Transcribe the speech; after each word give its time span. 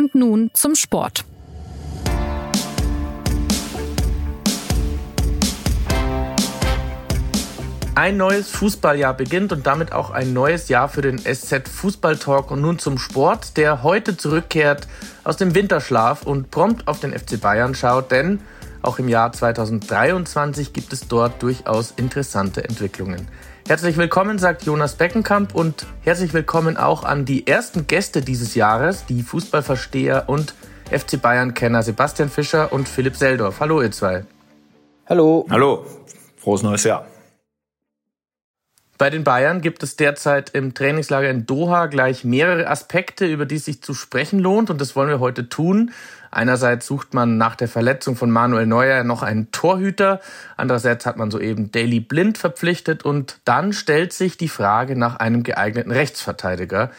Und 0.00 0.14
nun 0.14 0.50
zum 0.54 0.76
Sport. 0.76 1.26
Ein 7.94 8.16
neues 8.16 8.48
Fußballjahr 8.48 9.12
beginnt 9.12 9.52
und 9.52 9.66
damit 9.66 9.92
auch 9.92 10.08
ein 10.08 10.32
neues 10.32 10.70
Jahr 10.70 10.88
für 10.88 11.02
den 11.02 11.18
SZ 11.18 11.68
Fußball 11.68 12.16
Talk 12.16 12.50
und 12.50 12.62
nun 12.62 12.78
zum 12.78 12.96
Sport, 12.96 13.58
der 13.58 13.82
heute 13.82 14.16
zurückkehrt 14.16 14.88
aus 15.22 15.36
dem 15.36 15.54
Winterschlaf 15.54 16.22
und 16.22 16.50
prompt 16.50 16.88
auf 16.88 17.00
den 17.00 17.12
FC 17.12 17.38
Bayern 17.38 17.74
schaut, 17.74 18.10
denn 18.10 18.40
auch 18.80 18.98
im 18.98 19.08
Jahr 19.08 19.32
2023 19.32 20.72
gibt 20.72 20.94
es 20.94 21.08
dort 21.08 21.42
durchaus 21.42 21.92
interessante 21.94 22.64
Entwicklungen. 22.64 23.28
Herzlich 23.70 23.96
willkommen, 23.96 24.40
sagt 24.40 24.64
Jonas 24.64 24.96
Beckenkamp 24.96 25.54
und 25.54 25.86
herzlich 26.02 26.34
willkommen 26.34 26.76
auch 26.76 27.04
an 27.04 27.24
die 27.24 27.46
ersten 27.46 27.86
Gäste 27.86 28.20
dieses 28.20 28.56
Jahres, 28.56 29.06
die 29.06 29.22
Fußballversteher 29.22 30.24
und 30.26 30.54
FC 30.90 31.22
Bayern-Kenner 31.22 31.84
Sebastian 31.84 32.30
Fischer 32.30 32.72
und 32.72 32.88
Philipp 32.88 33.14
Seldorf. 33.14 33.60
Hallo 33.60 33.80
ihr 33.80 33.92
zwei. 33.92 34.24
Hallo. 35.06 35.46
Hallo. 35.48 35.86
Frohes 36.36 36.64
neues 36.64 36.82
Jahr. 36.82 37.06
Bei 38.98 39.08
den 39.08 39.22
Bayern 39.22 39.60
gibt 39.60 39.84
es 39.84 39.94
derzeit 39.94 40.50
im 40.50 40.74
Trainingslager 40.74 41.30
in 41.30 41.46
Doha 41.46 41.86
gleich 41.86 42.24
mehrere 42.24 42.66
Aspekte, 42.66 43.24
über 43.24 43.46
die 43.46 43.54
es 43.54 43.66
sich 43.66 43.84
zu 43.84 43.94
sprechen 43.94 44.40
lohnt 44.40 44.70
und 44.70 44.80
das 44.80 44.96
wollen 44.96 45.10
wir 45.10 45.20
heute 45.20 45.48
tun. 45.48 45.92
Einerseits 46.30 46.86
sucht 46.86 47.14
man 47.14 47.38
nach 47.38 47.56
der 47.56 47.68
Verletzung 47.68 48.16
von 48.16 48.30
Manuel 48.30 48.66
Neuer 48.66 49.02
noch 49.04 49.22
einen 49.22 49.50
Torhüter, 49.50 50.20
andererseits 50.56 51.06
hat 51.06 51.16
man 51.16 51.30
soeben 51.30 51.72
Daily 51.72 52.00
Blind 52.00 52.38
verpflichtet 52.38 53.04
und 53.04 53.38
dann 53.44 53.72
stellt 53.72 54.12
sich 54.12 54.36
die 54.36 54.48
Frage 54.48 54.96
nach 54.96 55.16
einem 55.16 55.42
geeigneten 55.42 55.90
Rechtsverteidiger. 55.90 56.90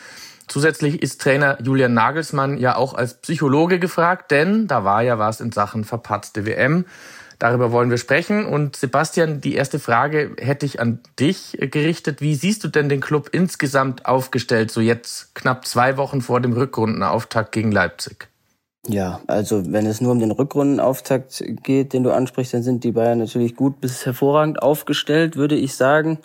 Zusätzlich 0.48 1.02
ist 1.02 1.22
Trainer 1.22 1.58
Julian 1.62 1.94
Nagelsmann 1.94 2.58
ja 2.58 2.76
auch 2.76 2.94
als 2.94 3.14
Psychologe 3.22 3.80
gefragt, 3.80 4.32
denn 4.32 4.68
da 4.68 4.84
war 4.84 5.02
ja 5.02 5.18
was 5.18 5.40
in 5.40 5.54
Sachen 5.54 5.86
verpatzte 5.86 6.46
WM. 6.46 6.84
Darüber 7.40 7.72
wollen 7.72 7.90
wir 7.90 7.98
sprechen. 7.98 8.46
Und 8.46 8.76
Sebastian, 8.76 9.42
die 9.42 9.56
erste 9.56 9.80
Frage 9.80 10.36
hätte 10.38 10.66
ich 10.66 10.80
an 10.80 11.00
dich 11.20 11.58
gerichtet. 11.60 12.22
Wie 12.22 12.36
siehst 12.36 12.64
du 12.64 12.68
denn 12.68 12.88
den 12.88 13.00
Club 13.00 13.30
insgesamt 13.32 14.06
aufgestellt, 14.06 14.70
so 14.70 14.80
jetzt 14.80 15.34
knapp 15.34 15.66
zwei 15.66 15.98
Wochen 15.98 16.22
vor 16.22 16.40
dem 16.40 16.54
Rückrundenauftakt 16.54 17.52
gegen 17.52 17.72
Leipzig? 17.72 18.31
Ja, 18.88 19.22
also 19.28 19.72
wenn 19.72 19.86
es 19.86 20.02
nur 20.02 20.12
um 20.12 20.20
den 20.20 20.32
Rückrundenauftakt 20.32 21.44
geht, 21.62 21.94
den 21.94 22.04
du 22.04 22.12
ansprichst, 22.12 22.54
dann 22.56 22.64
sind 22.64 22.84
die 22.84 22.92
Bayern 22.92 23.20
natürlich 23.20 23.56
gut 23.56 23.80
bis 23.80 24.06
hervorragend 24.06 24.62
aufgestellt, 24.62 25.36
würde 25.36 25.56
ich 25.56 25.76
sagen. 25.76 26.18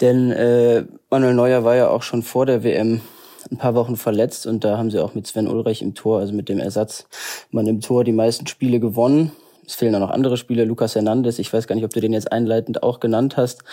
Denn 0.00 0.30
äh, 0.30 0.84
Manuel 1.10 1.34
Neuer 1.34 1.64
war 1.64 1.74
ja 1.74 1.88
auch 1.88 2.02
schon 2.02 2.22
vor 2.22 2.46
der 2.46 2.62
WM 2.62 3.00
ein 3.50 3.56
paar 3.56 3.74
Wochen 3.74 3.96
verletzt 3.96 4.46
und 4.46 4.62
da 4.62 4.78
haben 4.78 4.90
sie 4.90 5.00
auch 5.00 5.14
mit 5.14 5.26
Sven 5.26 5.48
Ulreich 5.48 5.82
im 5.82 5.94
Tor, 5.94 6.20
also 6.20 6.32
mit 6.32 6.48
dem 6.48 6.60
Ersatz, 6.60 7.06
man 7.50 7.66
im 7.66 7.80
Tor 7.80 8.04
die 8.04 8.12
meisten 8.12 8.46
Spiele 8.46 8.78
gewonnen. 8.78 9.32
Es 9.66 9.74
fehlen 9.74 9.94
auch 9.96 10.00
noch 10.00 10.10
andere 10.10 10.36
Spieler, 10.36 10.64
Lucas 10.64 10.94
Hernandez, 10.94 11.38
ich 11.40 11.52
weiß 11.52 11.66
gar 11.66 11.74
nicht, 11.74 11.84
ob 11.84 11.92
du 11.92 12.00
den 12.00 12.12
jetzt 12.12 12.30
einleitend 12.30 12.82
auch 12.84 13.00
genannt 13.00 13.36
hast. 13.36 13.64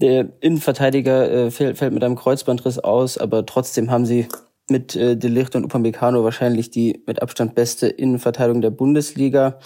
Der 0.00 0.28
Innenverteidiger 0.40 1.30
äh, 1.30 1.50
fällt, 1.50 1.78
fällt 1.78 1.92
mit 1.92 2.02
einem 2.02 2.16
Kreuzbandriss 2.16 2.78
aus, 2.78 3.18
aber 3.18 3.44
trotzdem 3.44 3.90
haben 3.90 4.06
sie 4.06 4.28
mit 4.72 4.96
äh, 4.96 5.16
De 5.16 5.30
Ligt 5.30 5.54
und 5.54 5.64
Upamecano 5.64 6.24
wahrscheinlich 6.24 6.70
die 6.70 7.04
mit 7.06 7.22
Abstand 7.22 7.54
beste 7.54 7.86
Innenverteidigung 7.86 8.60
der 8.60 8.70
Bundesliga. 8.70 9.60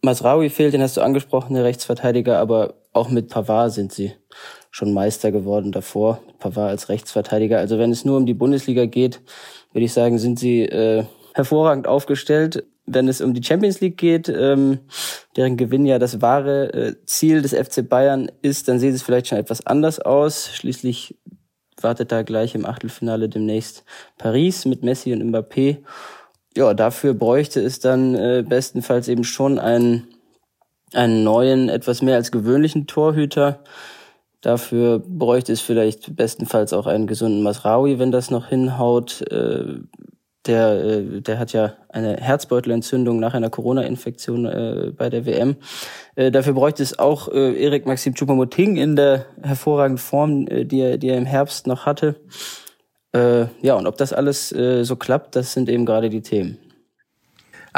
Masraoui 0.00 0.48
fehlt, 0.48 0.72
den 0.72 0.80
hast 0.80 0.96
du 0.96 1.02
angesprochen, 1.02 1.54
der 1.54 1.64
Rechtsverteidiger, 1.64 2.38
aber 2.38 2.74
auch 2.94 3.10
mit 3.10 3.28
Pavard 3.28 3.72
sind 3.72 3.92
sie 3.92 4.12
schon 4.70 4.94
Meister 4.94 5.32
geworden 5.32 5.72
davor, 5.72 6.20
mit 6.26 6.38
Pavard 6.38 6.70
als 6.70 6.88
Rechtsverteidiger. 6.88 7.58
Also 7.58 7.78
wenn 7.78 7.90
es 7.90 8.06
nur 8.06 8.16
um 8.16 8.24
die 8.24 8.34
Bundesliga 8.34 8.86
geht, 8.86 9.20
würde 9.72 9.84
ich 9.84 9.92
sagen, 9.92 10.18
sind 10.18 10.38
sie 10.38 10.62
äh, 10.62 11.04
hervorragend 11.34 11.86
aufgestellt 11.86 12.64
wenn 12.88 13.08
es 13.08 13.20
um 13.20 13.34
die 13.34 13.42
Champions 13.42 13.80
League 13.80 13.98
geht, 13.98 14.28
ähm, 14.28 14.78
deren 15.36 15.56
Gewinn 15.56 15.86
ja 15.86 15.98
das 15.98 16.20
wahre 16.20 16.72
äh, 16.72 16.94
Ziel 17.04 17.42
des 17.42 17.52
FC 17.52 17.88
Bayern 17.88 18.30
ist, 18.42 18.68
dann 18.68 18.78
sieht 18.78 18.94
es 18.94 19.02
vielleicht 19.02 19.28
schon 19.28 19.38
etwas 19.38 19.66
anders 19.66 20.00
aus. 20.00 20.50
Schließlich 20.54 21.16
wartet 21.82 22.12
da 22.12 22.22
gleich 22.22 22.54
im 22.54 22.66
Achtelfinale 22.66 23.28
demnächst 23.28 23.84
Paris 24.16 24.64
mit 24.64 24.82
Messi 24.82 25.12
und 25.12 25.22
Mbappé. 25.22 25.78
Ja, 26.56 26.74
dafür 26.74 27.14
bräuchte 27.14 27.60
es 27.60 27.80
dann 27.80 28.14
äh, 28.14 28.44
bestenfalls 28.46 29.08
eben 29.08 29.24
schon 29.24 29.58
einen, 29.58 30.08
einen 30.92 31.24
neuen, 31.24 31.68
etwas 31.68 32.02
mehr 32.02 32.16
als 32.16 32.32
gewöhnlichen 32.32 32.86
Torhüter. 32.86 33.62
Dafür 34.40 35.00
bräuchte 35.00 35.52
es 35.52 35.60
vielleicht 35.60 36.14
bestenfalls 36.14 36.72
auch 36.72 36.86
einen 36.86 37.06
gesunden 37.06 37.42
Masraoui, 37.42 37.98
wenn 37.98 38.12
das 38.12 38.30
noch 38.30 38.46
hinhaut. 38.46 39.22
Äh, 39.30 39.80
der, 40.46 40.84
äh, 40.84 41.20
der 41.20 41.38
hat 41.38 41.52
ja 41.52 41.74
eine 41.88 42.16
Herzbeutelentzündung 42.16 43.18
nach 43.20 43.34
einer 43.34 43.50
Corona-Infektion 43.50 44.46
äh, 44.46 44.92
bei 44.96 45.10
der 45.10 45.26
WM. 45.26 45.56
Äh, 46.14 46.30
dafür 46.30 46.54
bräuchte 46.54 46.82
es 46.82 46.98
auch 46.98 47.28
äh, 47.28 47.62
Erik 47.62 47.86
Maxim 47.86 48.14
Choupo-Moting 48.14 48.76
in 48.76 48.96
der 48.96 49.26
hervorragenden 49.42 49.98
Form, 49.98 50.46
äh, 50.48 50.64
die, 50.64 50.80
er, 50.80 50.98
die 50.98 51.08
er 51.08 51.18
im 51.18 51.26
Herbst 51.26 51.66
noch 51.66 51.86
hatte. 51.86 52.16
Äh, 53.12 53.46
ja, 53.62 53.74
und 53.74 53.86
ob 53.86 53.96
das 53.96 54.12
alles 54.12 54.52
äh, 54.52 54.84
so 54.84 54.96
klappt, 54.96 55.36
das 55.36 55.52
sind 55.52 55.68
eben 55.68 55.86
gerade 55.86 56.10
die 56.10 56.22
Themen. 56.22 56.58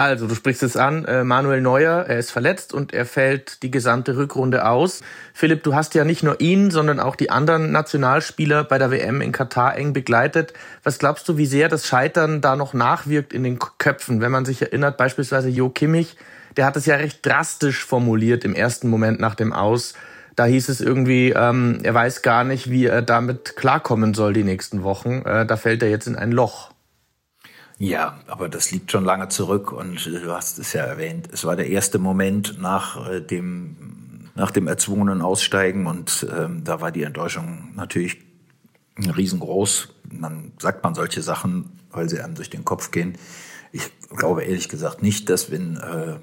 Also, 0.01 0.27
du 0.27 0.35
sprichst 0.35 0.63
es 0.63 0.79
an, 0.79 1.05
äh, 1.05 1.25
Manuel 1.25 1.61
Neuer, 1.61 2.07
er 2.09 2.19
ist 2.19 2.31
verletzt 2.31 2.73
und 2.73 2.95
er 2.95 3.05
fällt 3.05 3.63
die 3.63 3.71
gesamte 3.71 4.17
Rückrunde 4.17 4.67
aus. 4.67 5.03
Philipp, 5.35 5.63
du 5.63 5.75
hast 5.75 5.95
ja 5.95 6.05
nicht 6.05 6.23
nur 6.23 6.41
ihn, 6.41 6.71
sondern 6.71 7.01
auch 7.01 7.17
die 7.17 7.29
anderen 7.29 7.71
Nationalspieler 7.71 8.65
bei 8.65 8.79
der 8.79 8.91
WM 8.91 9.21
in 9.21 9.31
Katar 9.31 9.77
eng 9.77 9.93
begleitet. 9.93 10.55
Was 10.85 10.99
glaubst 10.99 11.29
du, 11.29 11.37
wie 11.37 11.45
sehr 11.45 11.69
das 11.69 11.87
Scheitern 11.87 12.41
da 12.41 12.57
noch 12.57 12.73
nachwirkt 12.73 13.35
in 13.35 13.45
den 13.45 13.59
Köpfen, 13.59 14.23
wenn 14.23 14.33
man 14.33 14.47
sich 14.47 14.63
erinnert, 14.63 14.97
beispielsweise 14.97 15.51
Jo 15.51 15.69
Kimmich, 15.69 16.17
der 16.57 16.65
hat 16.65 16.79
es 16.79 16.87
ja 16.87 16.95
recht 16.95 17.27
drastisch 17.27 17.85
formuliert 17.85 18.47
im 18.47 18.55
ersten 18.55 18.89
Moment 18.89 19.21
nach 19.21 19.35
dem 19.35 19.53
Aus. 19.53 19.93
Da 20.35 20.47
hieß 20.47 20.71
es 20.71 20.81
irgendwie, 20.81 21.35
ähm, 21.37 21.81
er 21.83 21.93
weiß 21.93 22.23
gar 22.23 22.45
nicht, 22.45 22.71
wie 22.71 22.87
er 22.87 23.03
damit 23.03 23.55
klarkommen 23.55 24.15
soll 24.15 24.33
die 24.33 24.45
nächsten 24.45 24.83
Wochen. 24.83 25.21
Äh, 25.27 25.45
da 25.45 25.59
fällt 25.59 25.83
er 25.83 25.91
jetzt 25.91 26.07
in 26.07 26.17
ein 26.17 26.33
Loch. 26.33 26.71
Ja, 27.81 28.21
aber 28.27 28.51
das 28.51 28.73
liegt 28.73 28.93
schon 28.93 29.07
lange 29.07 29.31
zurück 29.31 29.73
und 29.73 30.05
du 30.05 30.33
hast 30.35 30.59
es 30.59 30.75
ja 30.75 30.83
erwähnt. 30.83 31.31
Es 31.33 31.47
war 31.47 31.57
der 31.57 31.71
erste 31.71 31.99
Moment 31.99 32.61
nach 32.61 33.09
äh, 33.09 33.23
dem, 33.23 34.29
nach 34.35 34.51
dem 34.51 34.69
erzwungenen 34.69 35.23
Aussteigen 35.23 35.87
und 35.87 36.27
ähm, 36.31 36.63
da 36.63 36.83
war 36.83 36.93
die 36.93 37.05
Enttäuschung 37.05 37.71
natürlich 37.75 38.19
riesengroß. 38.99 39.95
Man 40.13 40.53
sagt 40.59 40.85
man 40.85 40.95
solche 40.95 41.23
Sachen, 41.23 41.71
weil 41.91 42.11
sie 42.11 42.21
einem 42.21 42.35
durch 42.35 42.51
den 42.51 42.67
Kopf 42.67 42.91
gehen. 42.91 43.17
Ich 43.73 43.91
glaube 44.15 44.43
ehrlich 44.45 44.69
gesagt 44.69 45.03
nicht, 45.03 45.31
dass 45.31 45.51
wenn 45.51 45.79
äh, 45.79 46.19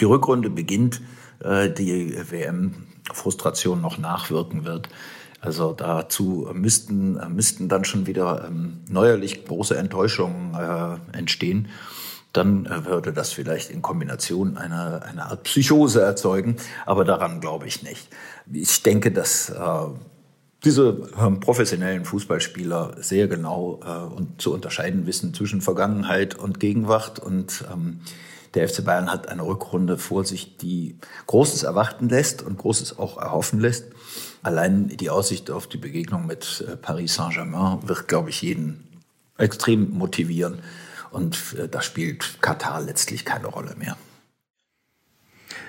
die 0.00 0.06
Rückrunde 0.06 0.48
beginnt, 0.48 1.02
äh, 1.40 1.68
die 1.68 2.16
WM-Frustration 2.30 3.82
noch 3.82 3.98
nachwirken 3.98 4.64
wird. 4.64 4.88
Also 5.40 5.72
dazu 5.72 6.48
müssten, 6.52 7.20
müssten 7.34 7.68
dann 7.68 7.84
schon 7.84 8.06
wieder 8.06 8.46
ähm, 8.48 8.78
neuerlich 8.88 9.44
große 9.44 9.76
Enttäuschungen 9.76 10.54
äh, 10.54 11.16
entstehen. 11.16 11.68
Dann 12.32 12.66
äh, 12.66 12.84
würde 12.84 13.12
das 13.12 13.32
vielleicht 13.32 13.70
in 13.70 13.82
Kombination 13.82 14.56
eine, 14.56 15.02
eine 15.02 15.26
Art 15.26 15.44
Psychose 15.44 16.02
erzeugen, 16.02 16.56
aber 16.84 17.04
daran 17.04 17.40
glaube 17.40 17.66
ich 17.66 17.82
nicht. 17.82 18.08
Ich 18.52 18.82
denke, 18.82 19.12
dass 19.12 19.50
äh, 19.50 19.86
diese 20.64 21.08
ähm, 21.18 21.40
professionellen 21.40 22.04
Fußballspieler 22.04 22.96
sehr 22.98 23.28
genau 23.28 23.80
äh, 23.84 24.14
und 24.14 24.40
zu 24.40 24.52
unterscheiden 24.52 25.06
wissen 25.06 25.32
zwischen 25.32 25.60
Vergangenheit 25.60 26.34
und 26.34 26.60
Gegenwart 26.60 27.18
und 27.18 27.64
ähm, 27.72 28.00
der 28.54 28.68
FC 28.68 28.84
Bayern 28.84 29.10
hat 29.10 29.28
eine 29.28 29.46
Rückrunde 29.46 29.98
vor 29.98 30.24
sich, 30.24 30.56
die 30.56 30.98
Großes 31.26 31.62
erwarten 31.62 32.08
lässt 32.08 32.42
und 32.42 32.58
Großes 32.58 32.98
auch 32.98 33.18
erhoffen 33.18 33.60
lässt. 33.60 33.86
Allein 34.42 34.88
die 34.88 35.10
Aussicht 35.10 35.50
auf 35.50 35.66
die 35.66 35.78
Begegnung 35.78 36.26
mit 36.26 36.64
äh, 36.66 36.76
Paris 36.76 37.14
Saint-Germain 37.14 37.88
wird, 37.88 38.08
glaube 38.08 38.30
ich, 38.30 38.42
jeden 38.42 38.84
extrem 39.38 39.90
motivieren. 39.90 40.60
Und 41.10 41.56
äh, 41.58 41.68
da 41.68 41.82
spielt 41.82 42.40
Katar 42.42 42.80
letztlich 42.80 43.24
keine 43.24 43.46
Rolle 43.46 43.74
mehr. 43.76 43.96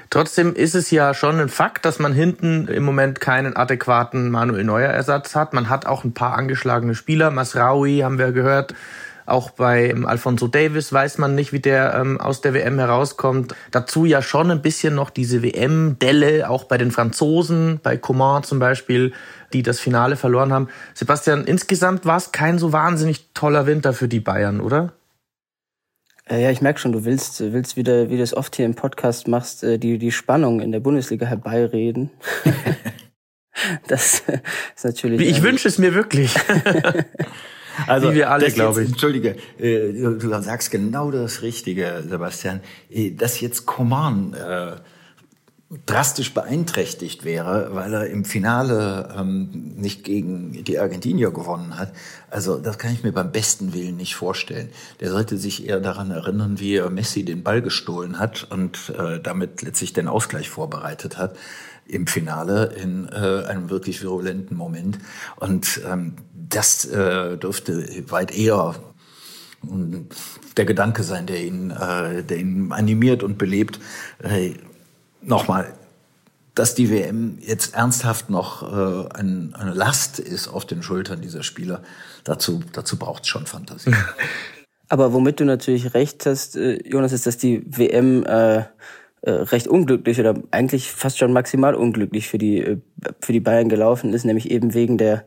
Trotzdem 0.10 0.56
ist 0.56 0.74
es 0.74 0.90
ja 0.90 1.14
schon 1.14 1.40
ein 1.40 1.50
Fakt, 1.50 1.84
dass 1.84 2.00
man 2.00 2.14
hinten 2.14 2.68
im 2.68 2.84
Moment 2.84 3.20
keinen 3.20 3.58
adäquaten 3.58 4.32
Manuel 4.32 4.64
Neuer 4.64 4.90
Ersatz 4.90 5.36
hat. 5.36 5.54
Man 5.54 5.70
hat 5.70 5.86
auch 5.86 6.06
ein 6.06 6.14
paar 6.14 6.38
angeschlagene 6.38 6.96
Spieler. 6.96 7.30
Masraoui 7.30 8.00
haben 8.00 8.18
wir 8.18 8.32
gehört, 8.32 8.74
auch 9.28 9.52
bei 9.52 9.90
ähm, 9.90 10.06
Alfonso 10.06 10.48
Davis 10.48 10.92
weiß 10.94 11.18
man 11.18 11.36
nicht, 11.36 11.52
wie 11.52 11.60
der 11.60 11.94
ähm, 11.96 12.20
aus 12.20 12.40
der 12.40 12.54
WM 12.54 12.80
herauskommt. 12.80 13.54
Dazu 13.72 14.06
ja 14.06 14.22
schon 14.22 14.50
ein 14.50 14.62
bisschen 14.62 14.96
noch 14.96 15.10
diese 15.10 15.44
WM-Delle, 15.44 16.50
auch 16.50 16.64
bei 16.64 16.78
den 16.78 16.92
Franzosen, 16.92 17.82
bei 17.84 17.98
Coman 17.98 18.44
zum 18.44 18.60
Beispiel, 18.60 19.12
die 19.52 19.64
das 19.64 19.82
Finale 19.82 20.16
verloren 20.16 20.54
haben. 20.54 20.70
Sebastian, 20.94 21.44
insgesamt 21.44 22.06
war 22.06 22.18
es 22.18 22.32
kein 22.32 22.58
so 22.58 22.72
wahnsinnig 22.72 23.34
toller 23.34 23.68
Winter 23.68 23.94
für 23.94 24.08
die 24.08 24.22
Bayern, 24.22 24.62
oder? 24.62 24.94
Äh, 26.30 26.44
ja, 26.44 26.50
ich 26.50 26.62
merke 26.62 26.80
schon, 26.80 26.94
du 26.94 27.04
willst, 27.04 27.42
willst 27.42 27.76
wieder, 27.76 28.10
wie 28.10 28.16
du 28.16 28.24
es 28.24 28.34
oft 28.34 28.56
hier 28.56 28.66
im 28.66 28.76
Podcast 28.76 29.28
machst, 29.28 29.62
äh, 29.64 29.78
die, 29.78 29.98
die 29.98 30.14
Spannung 30.14 30.62
in 30.62 30.72
der 30.72 30.80
Bundesliga 30.80 31.26
herbeireden. 31.26 32.12
das 33.88 34.24
ist 34.74 34.86
natürlich. 34.86 35.20
Ich 35.20 35.44
wünsche 35.44 35.68
es 35.68 35.78
mir 35.78 35.94
wirklich. 35.94 36.34
Also, 37.86 38.12
Wie 38.12 38.16
wir 38.16 38.32
alle, 38.32 38.52
glaube 38.52 38.84
ich. 38.84 38.90
Entschuldige, 38.90 39.36
äh, 39.60 39.92
du 39.94 40.42
sagst 40.42 40.72
genau 40.72 41.12
das 41.12 41.42
Richtige, 41.42 42.04
Sebastian. 42.08 42.62
Äh, 42.90 43.12
dass 43.12 43.40
jetzt 43.40 43.66
Coman 43.66 44.34
äh, 44.34 44.78
drastisch 45.86 46.34
beeinträchtigt 46.34 47.26
wäre, 47.26 47.70
weil 47.74 47.94
er 47.94 48.08
im 48.08 48.24
Finale 48.24 49.14
ähm, 49.18 49.74
nicht 49.76 50.06
gegen 50.06 50.64
die 50.64 50.80
Argentinier 50.80 51.32
gewonnen 51.32 51.78
hat. 51.78 51.92
Also 52.30 52.58
das 52.58 52.78
kann 52.78 52.94
ich 52.94 53.04
mir 53.04 53.12
beim 53.12 53.34
besten 53.34 53.74
Willen 53.74 53.98
nicht 53.98 54.16
vorstellen. 54.16 54.70
Der 55.02 55.12
sollte 55.12 55.38
sich 55.38 55.68
eher 55.68 55.82
daran 55.82 56.10
erinnern, 56.10 56.60
wie 56.60 56.76
er 56.76 56.90
Messi 56.90 57.26
den 57.26 57.44
Ball 57.44 57.62
gestohlen 57.62 58.18
hat 58.18 58.48
und 58.50 58.94
äh, 58.98 59.20
damit 59.20 59.62
letztlich 59.62 59.92
den 59.92 60.08
Ausgleich 60.08 60.50
vorbereitet 60.50 61.18
hat 61.18 61.36
im 61.88 62.08
Finale 62.08 62.74
in 62.82 63.08
äh, 63.08 63.46
einem 63.48 63.70
wirklich 63.70 64.02
virulenten 64.02 64.58
Moment. 64.58 65.00
Und 65.38 65.82
ähm, 65.90 66.14
das 66.34 66.86
äh, 66.86 67.38
dürfte 67.38 68.10
weit 68.10 68.36
eher 68.36 68.76
der 70.56 70.66
Gedanke 70.66 71.04
sein, 71.04 71.26
der 71.26 71.44
ihn, 71.44 71.72
äh, 71.72 72.24
der 72.24 72.38
ihn 72.38 72.72
animiert 72.72 73.24
und 73.24 73.38
belebt. 73.38 73.80
Äh, 74.20 74.54
nochmal, 75.22 75.74
dass 76.56 76.74
die 76.74 76.90
WM 76.90 77.38
jetzt 77.42 77.76
ernsthaft 77.76 78.30
noch 78.30 78.64
äh, 78.64 79.10
ein, 79.20 79.56
eine 79.56 79.74
Last 79.74 80.20
ist 80.20 80.48
auf 80.48 80.66
den 80.66 80.82
Schultern 80.84 81.22
dieser 81.22 81.44
Spieler, 81.44 81.84
dazu, 82.24 82.62
dazu 82.74 82.98
braucht 82.98 83.24
es 83.24 83.30
schon 83.30 83.46
Fantasie. 83.46 83.94
Aber 84.90 85.12
womit 85.12 85.40
du 85.40 85.46
natürlich 85.46 85.94
recht 85.94 86.26
hast, 86.26 86.56
äh, 86.56 86.80
Jonas, 86.88 87.12
ist, 87.12 87.28
dass 87.28 87.38
die 87.38 87.64
WM 87.66 88.24
äh, 88.26 88.64
recht 89.24 89.68
unglücklich 89.68 90.20
oder 90.20 90.36
eigentlich 90.52 90.92
fast 90.92 91.18
schon 91.18 91.34
maximal 91.34 91.76
unglücklich 91.76 92.28
für 92.28 92.38
die, 92.38 92.60
äh, 92.60 92.78
für 93.20 93.34
die 93.34 93.40
Bayern 93.40 93.70
gelaufen 93.70 94.14
ist, 94.14 94.26
nämlich 94.26 94.52
eben 94.52 94.74
wegen 94.74 94.98
der 94.98 95.26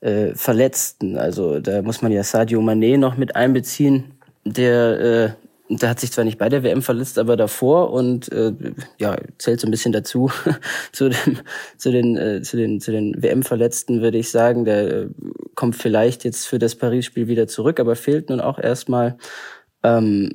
äh, 0.00 0.34
Verletzten. 0.34 1.18
Also 1.18 1.60
da 1.60 1.82
muss 1.82 2.02
man 2.02 2.12
ja 2.12 2.22
Sadio 2.22 2.60
Mané 2.60 2.98
noch 2.98 3.16
mit 3.16 3.36
einbeziehen, 3.36 4.14
der 4.44 5.00
äh, 5.00 5.30
der 5.68 5.90
hat 5.90 5.98
sich 5.98 6.12
zwar 6.12 6.24
nicht 6.24 6.38
bei 6.38 6.48
der 6.48 6.62
WM 6.62 6.80
verletzt, 6.80 7.18
aber 7.18 7.36
davor 7.36 7.92
und 7.92 8.30
äh, 8.30 8.52
ja 9.00 9.16
zählt 9.38 9.60
so 9.60 9.66
ein 9.66 9.72
bisschen 9.72 9.92
dazu 9.92 10.30
zu, 10.92 11.08
dem, 11.08 11.38
zu 11.76 11.90
den 11.90 12.16
äh, 12.16 12.42
zu 12.42 12.56
den 12.56 12.80
zu 12.80 12.92
den 12.92 13.20
WM-Verletzten 13.20 14.00
würde 14.00 14.18
ich 14.18 14.30
sagen. 14.30 14.64
Der 14.64 14.90
äh, 14.90 15.08
kommt 15.56 15.74
vielleicht 15.74 16.24
jetzt 16.24 16.46
für 16.46 16.58
das 16.58 16.76
Paris-Spiel 16.76 17.26
wieder 17.26 17.48
zurück, 17.48 17.80
aber 17.80 17.96
fehlt 17.96 18.30
nun 18.30 18.40
auch 18.40 18.58
erstmal. 18.58 19.18
Ähm, 19.82 20.30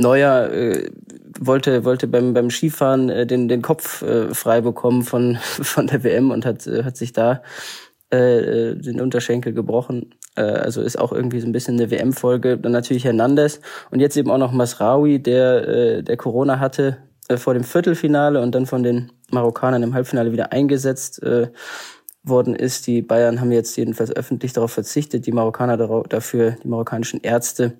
Neuer 0.00 0.50
äh, 0.52 0.90
wollte 1.38 1.84
wollte 1.84 2.06
beim 2.06 2.34
beim 2.34 2.50
Skifahren 2.50 3.08
äh, 3.08 3.26
den 3.26 3.48
den 3.48 3.62
Kopf 3.62 4.02
äh, 4.02 4.34
frei 4.34 4.60
bekommen 4.60 5.02
von 5.02 5.36
von 5.42 5.86
der 5.86 6.02
WM 6.04 6.30
und 6.30 6.44
hat 6.44 6.66
äh, 6.66 6.84
hat 6.84 6.96
sich 6.96 7.12
da 7.12 7.42
äh, 8.10 8.74
den 8.74 9.00
Unterschenkel 9.00 9.52
gebrochen. 9.52 10.14
Äh, 10.36 10.42
also 10.42 10.82
ist 10.82 10.98
auch 10.98 11.12
irgendwie 11.12 11.40
so 11.40 11.46
ein 11.46 11.52
bisschen 11.52 11.76
eine 11.76 11.90
WM-Folge. 11.90 12.58
Dann 12.58 12.72
natürlich 12.72 13.04
Hernandez 13.04 13.60
und 13.90 14.00
jetzt 14.00 14.16
eben 14.16 14.30
auch 14.30 14.38
noch 14.38 14.52
Masraoui, 14.52 15.20
der, 15.20 15.68
äh, 15.68 16.02
der 16.02 16.16
Corona 16.16 16.58
hatte 16.58 16.98
äh, 17.28 17.36
vor 17.36 17.54
dem 17.54 17.64
Viertelfinale 17.64 18.40
und 18.40 18.54
dann 18.54 18.66
von 18.66 18.82
den 18.82 19.12
Marokkanern 19.30 19.82
im 19.82 19.94
Halbfinale 19.94 20.32
wieder 20.32 20.52
eingesetzt 20.52 21.22
äh, 21.22 21.48
worden 22.22 22.54
ist. 22.54 22.86
Die 22.86 23.02
Bayern 23.02 23.40
haben 23.40 23.52
jetzt 23.52 23.76
jedenfalls 23.76 24.14
öffentlich 24.14 24.52
darauf 24.52 24.72
verzichtet, 24.72 25.26
die 25.26 25.32
Marokkaner 25.32 25.76
dafür, 26.08 26.56
die 26.62 26.68
marokkanischen 26.68 27.20
Ärzte 27.22 27.78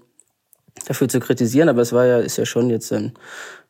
dafür 0.87 1.09
zu 1.09 1.21
kritisieren. 1.21 1.69
Aber 1.69 1.83
es 1.83 1.93
war 1.93 2.07
ja, 2.07 2.19
ist 2.19 2.37
ja 2.37 2.47
schon 2.47 2.71
jetzt 2.71 2.93
ein, 2.93 3.13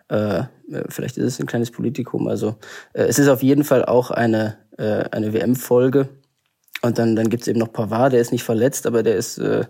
äh, 0.09 0.45
vielleicht 0.89 1.17
ist 1.19 1.25
es 1.25 1.41
ein 1.41 1.47
kleines 1.47 1.71
Politikum. 1.71 2.29
Also 2.29 2.57
äh, 2.93 3.05
es 3.05 3.19
ist 3.19 3.29
auf 3.29 3.43
jeden 3.43 3.65
Fall 3.65 3.85
auch 3.85 4.11
eine, 4.11 4.59
äh, 4.79 5.05
eine 5.11 5.33
WM-Folge 5.33 6.09
und 6.83 6.99
dann, 6.99 7.17
dann 7.17 7.29
gibt's 7.29 7.49
eben 7.49 7.59
noch 7.59 7.73
Pavard, 7.73 8.13
der 8.13 8.21
ist 8.21 8.33
nicht 8.33 8.45
verletzt, 8.45 8.87
aber 8.87 9.03
der 9.03 9.17
ist, 9.17 9.39
äh, 9.39 9.65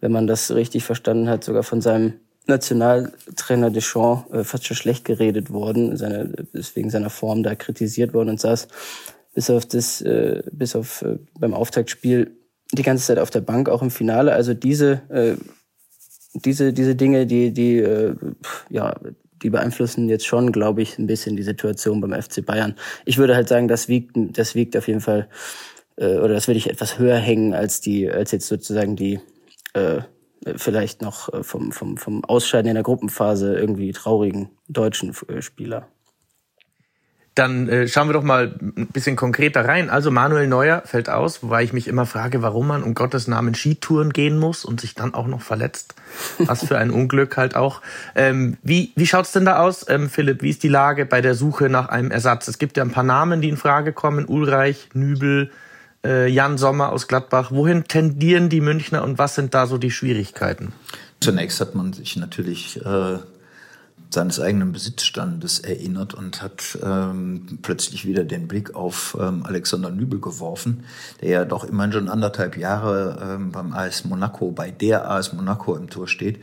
wenn 0.00 0.12
man 0.12 0.26
das 0.26 0.50
richtig 0.54 0.84
verstanden 0.84 1.28
hat, 1.28 1.44
sogar 1.44 1.62
von 1.62 1.80
seinem 1.80 2.14
Nationaltrainer 2.46 3.70
Deschamps 3.70 4.30
äh, 4.32 4.42
fast 4.42 4.66
schon 4.66 4.76
schlecht 4.76 5.04
geredet 5.04 5.50
worden, 5.50 5.96
seine, 5.96 6.32
wegen 6.74 6.90
seiner 6.90 7.10
Form 7.10 7.42
da 7.42 7.54
kritisiert 7.54 8.14
worden 8.14 8.30
und 8.30 8.40
saß 8.40 8.68
bis 9.34 9.50
auf 9.50 9.66
das, 9.66 10.00
äh, 10.00 10.42
bis 10.50 10.74
auf 10.74 11.02
äh, 11.02 11.18
beim 11.38 11.54
Auftaktspiel 11.54 12.32
die 12.72 12.82
ganze 12.82 13.06
Zeit 13.06 13.18
auf 13.18 13.30
der 13.30 13.40
Bank, 13.40 13.68
auch 13.68 13.82
im 13.82 13.90
Finale. 13.90 14.32
Also 14.32 14.54
diese, 14.54 15.02
äh, 15.10 15.34
diese, 16.34 16.72
diese 16.72 16.94
Dinge, 16.94 17.26
die, 17.26 17.52
die, 17.52 17.78
äh, 17.78 18.14
ja, 18.70 18.94
die 19.42 19.50
beeinflussen 19.50 20.08
jetzt 20.08 20.26
schon, 20.26 20.52
glaube 20.52 20.82
ich, 20.82 20.98
ein 20.98 21.06
bisschen 21.06 21.36
die 21.36 21.42
Situation 21.42 22.00
beim 22.00 22.20
FC 22.20 22.44
Bayern. 22.44 22.74
Ich 23.04 23.18
würde 23.18 23.34
halt 23.34 23.48
sagen, 23.48 23.68
das 23.68 23.88
wiegt, 23.88 24.16
das 24.16 24.54
wiegt 24.54 24.76
auf 24.76 24.88
jeden 24.88 25.00
Fall 25.00 25.28
äh, 25.96 26.18
oder 26.18 26.34
das 26.34 26.48
würde 26.48 26.58
ich 26.58 26.70
etwas 26.70 26.98
höher 26.98 27.18
hängen 27.18 27.54
als 27.54 27.80
die, 27.80 28.10
als 28.10 28.32
jetzt 28.32 28.48
sozusagen 28.48 28.96
die 28.96 29.20
äh, 29.74 30.00
vielleicht 30.56 31.02
noch 31.02 31.32
äh, 31.32 31.42
vom, 31.42 31.72
vom, 31.72 31.96
vom 31.96 32.24
Ausscheiden 32.24 32.68
in 32.68 32.74
der 32.74 32.84
Gruppenphase 32.84 33.54
irgendwie 33.54 33.92
traurigen 33.92 34.50
deutschen 34.68 35.14
äh, 35.28 35.42
Spieler. 35.42 35.88
Dann 37.38 37.68
äh, 37.68 37.86
schauen 37.86 38.08
wir 38.08 38.14
doch 38.14 38.24
mal 38.24 38.58
ein 38.60 38.88
bisschen 38.88 39.14
konkreter 39.14 39.64
rein. 39.64 39.90
Also 39.90 40.10
Manuel 40.10 40.48
Neuer 40.48 40.82
fällt 40.84 41.08
aus, 41.08 41.40
wobei 41.40 41.62
ich 41.62 41.72
mich 41.72 41.86
immer 41.86 42.04
frage, 42.04 42.42
warum 42.42 42.66
man 42.66 42.82
um 42.82 42.94
Gottes 42.94 43.28
Namen 43.28 43.54
Skitouren 43.54 44.12
gehen 44.12 44.40
muss 44.40 44.64
und 44.64 44.80
sich 44.80 44.96
dann 44.96 45.14
auch 45.14 45.28
noch 45.28 45.40
verletzt. 45.40 45.94
Was 46.38 46.66
für 46.66 46.78
ein 46.78 46.90
Unglück 46.90 47.36
halt 47.36 47.54
auch. 47.54 47.80
Ähm, 48.16 48.56
wie 48.64 48.92
wie 48.96 49.06
schaut's 49.06 49.30
denn 49.30 49.44
da 49.44 49.60
aus, 49.60 49.86
ähm, 49.88 50.10
Philipp? 50.10 50.42
Wie 50.42 50.50
ist 50.50 50.64
die 50.64 50.68
Lage 50.68 51.06
bei 51.06 51.20
der 51.20 51.36
Suche 51.36 51.68
nach 51.68 51.90
einem 51.90 52.10
Ersatz? 52.10 52.48
Es 52.48 52.58
gibt 52.58 52.76
ja 52.76 52.82
ein 52.82 52.90
paar 52.90 53.04
Namen, 53.04 53.40
die 53.40 53.50
in 53.50 53.56
Frage 53.56 53.92
kommen. 53.92 54.24
Ulreich, 54.26 54.88
Nübel, 54.94 55.52
äh, 56.04 56.28
Jan 56.28 56.58
Sommer 56.58 56.90
aus 56.90 57.06
Gladbach. 57.06 57.52
Wohin 57.52 57.84
tendieren 57.84 58.48
die 58.48 58.60
Münchner 58.60 59.04
und 59.04 59.18
was 59.18 59.36
sind 59.36 59.54
da 59.54 59.66
so 59.66 59.78
die 59.78 59.92
Schwierigkeiten? 59.92 60.72
Zunächst 61.20 61.60
hat 61.60 61.76
man 61.76 61.92
sich 61.92 62.16
natürlich 62.16 62.84
äh, 62.84 63.18
seines 64.10 64.40
eigenen 64.40 64.72
Besitzstandes 64.72 65.60
erinnert 65.60 66.14
und 66.14 66.42
hat 66.42 66.78
ähm, 66.82 67.58
plötzlich 67.62 68.06
wieder 68.06 68.24
den 68.24 68.48
Blick 68.48 68.74
auf 68.74 69.16
ähm, 69.20 69.44
Alexander 69.44 69.90
Nübel 69.90 70.20
geworfen, 70.20 70.84
der 71.20 71.28
ja 71.28 71.44
doch 71.44 71.64
immerhin 71.64 71.92
schon 71.92 72.08
anderthalb 72.08 72.56
Jahre 72.56 73.18
ähm, 73.22 73.52
beim 73.52 73.72
AS 73.72 74.04
Monaco, 74.04 74.50
bei 74.50 74.70
der 74.70 75.10
AS 75.10 75.32
Monaco 75.32 75.76
im 75.76 75.90
Tor 75.90 76.08
steht. 76.08 76.40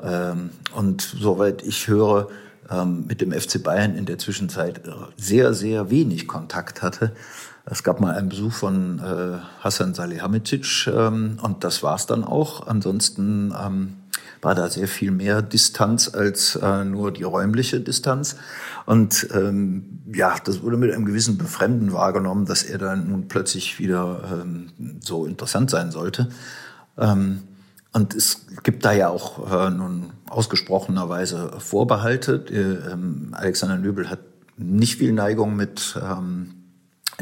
Ähm, 0.00 0.50
und 0.74 1.02
soweit 1.02 1.62
ich 1.62 1.88
höre, 1.88 2.28
ähm, 2.70 3.06
mit 3.08 3.20
dem 3.20 3.32
FC 3.32 3.62
Bayern 3.62 3.96
in 3.96 4.06
der 4.06 4.18
Zwischenzeit 4.18 4.80
sehr, 5.16 5.52
sehr 5.52 5.90
wenig 5.90 6.28
Kontakt 6.28 6.82
hatte. 6.82 7.12
Es 7.66 7.82
gab 7.82 8.00
mal 8.00 8.14
einen 8.14 8.28
Besuch 8.28 8.52
von 8.52 9.00
äh, 9.00 9.38
Hassan 9.60 9.94
Salihamidzic 9.94 10.86
ähm, 10.86 11.38
und 11.42 11.64
das 11.64 11.82
war's 11.82 12.06
dann 12.06 12.24
auch. 12.24 12.66
Ansonsten 12.66 13.52
ähm, 13.60 13.96
war 14.42 14.54
da 14.54 14.68
sehr 14.68 14.88
viel 14.88 15.10
mehr 15.10 15.42
Distanz 15.42 16.12
als 16.14 16.56
äh, 16.56 16.84
nur 16.84 17.12
die 17.12 17.24
räumliche 17.24 17.80
Distanz. 17.80 18.36
Und 18.86 19.28
ähm, 19.34 20.00
ja, 20.12 20.36
das 20.44 20.62
wurde 20.62 20.76
mit 20.76 20.92
einem 20.92 21.04
gewissen 21.04 21.38
Befremden 21.38 21.92
wahrgenommen, 21.92 22.46
dass 22.46 22.62
er 22.62 22.78
dann 22.78 23.08
nun 23.08 23.28
plötzlich 23.28 23.78
wieder 23.78 24.42
ähm, 24.42 24.70
so 25.00 25.26
interessant 25.26 25.70
sein 25.70 25.90
sollte. 25.90 26.28
Ähm, 26.98 27.42
und 27.92 28.14
es 28.14 28.46
gibt 28.62 28.84
da 28.84 28.92
ja 28.92 29.08
auch 29.08 29.50
äh, 29.50 29.70
nun 29.70 30.10
ausgesprochenerweise 30.28 31.52
Vorbehalte. 31.58 32.44
Ähm, 32.50 33.30
Alexander 33.32 33.76
Nöbel 33.76 34.08
hat 34.08 34.20
nicht 34.56 34.96
viel 34.96 35.12
Neigung 35.12 35.56
mit 35.56 35.98
ähm, 36.00 36.54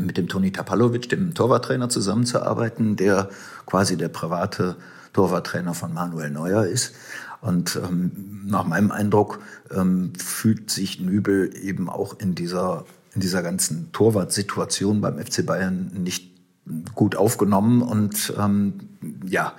mit 0.01 0.17
dem 0.17 0.29
Toni 0.29 0.53
Tapalovic, 0.53 1.09
dem 1.09 1.35
Torwarttrainer, 1.35 1.89
zusammenzuarbeiten, 1.89 2.97
der 2.97 3.31
quasi 3.67 3.97
der 3.97 4.09
private 4.09 4.77
Torwarttrainer 5.19 5.75
von 5.75 5.93
Manuel 5.93 6.31
Neuer 6.31 6.65
ist. 6.65 6.95
Und 7.41 7.75
ähm, 7.75 8.45
nach 8.47 8.65
meinem 8.65 8.93
Eindruck 8.93 9.41
ähm, 9.75 10.13
fühlt 10.17 10.71
sich 10.71 11.01
Nübel 11.01 11.51
eben 11.61 11.91
auch 11.91 12.21
in 12.21 12.37
dieser, 12.37 12.85
in 13.17 13.21
dieser 13.21 13.43
ganzen 13.43 13.91
Torwartsituation 13.91 15.01
beim 15.01 15.19
FC 15.19 15.45
Bayern 15.45 15.91
nicht 15.93 16.37
gut 16.95 17.17
aufgenommen 17.17 17.83
und 17.83 18.33
ähm, 18.39 18.75
ja, 19.27 19.55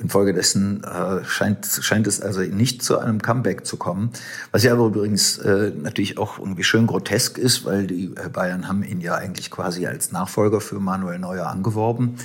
Infolgedessen 0.00 0.84
äh, 0.84 1.24
scheint, 1.24 1.66
scheint 1.66 2.06
es 2.06 2.20
also 2.20 2.42
nicht 2.42 2.84
zu 2.84 3.00
einem 3.00 3.20
Comeback 3.20 3.66
zu 3.66 3.76
kommen. 3.76 4.10
Was 4.52 4.62
ja 4.62 4.72
aber 4.72 4.86
übrigens 4.86 5.38
äh, 5.38 5.72
natürlich 5.76 6.16
auch 6.18 6.38
irgendwie 6.38 6.62
schön 6.62 6.86
grotesk 6.86 7.38
ist, 7.38 7.64
weil 7.64 7.88
die 7.88 8.14
äh, 8.14 8.28
Bayern 8.28 8.68
haben 8.68 8.84
ihn 8.84 9.00
ja 9.00 9.16
eigentlich 9.16 9.50
quasi 9.50 9.84
als 9.88 10.12
Nachfolger 10.12 10.60
für 10.60 10.78
Manuel 10.78 11.18
Neuer 11.18 11.48
angeworben. 11.48 12.18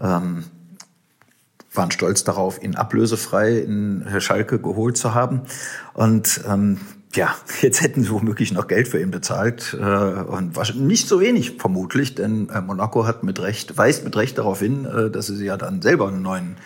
Ähm, 0.00 0.44
waren 1.74 1.90
stolz 1.90 2.24
darauf, 2.24 2.62
ihn 2.62 2.76
ablösefrei 2.76 3.58
in 3.58 4.04
Schalke 4.18 4.58
geholt 4.58 4.96
zu 4.96 5.14
haben. 5.14 5.42
Und 5.94 6.42
ähm, 6.48 6.78
ja, 7.14 7.34
jetzt 7.60 7.82
hätten 7.82 8.02
sie 8.02 8.10
womöglich 8.10 8.52
noch 8.52 8.68
Geld 8.68 8.88
für 8.88 9.00
ihn 9.00 9.10
bezahlt 9.10 9.76
äh, 9.78 9.84
und 9.84 10.56
nicht 10.76 11.08
so 11.08 11.20
wenig 11.20 11.56
vermutlich, 11.58 12.14
denn 12.14 12.48
äh, 12.48 12.60
Monaco 12.60 13.06
hat 13.06 13.22
mit 13.22 13.40
Recht 13.40 13.76
weist 13.76 14.04
mit 14.04 14.16
Recht 14.16 14.38
darauf 14.38 14.60
hin, 14.60 14.84
äh, 14.84 15.10
dass 15.10 15.26
sie 15.26 15.44
ja 15.44 15.56
dann 15.56 15.82
selber 15.82 16.08
einen 16.08 16.22
neuen 16.22 16.56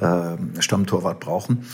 äh, 0.00 0.36
Stammtorwart 0.60 1.20
brauchen. 1.20 1.66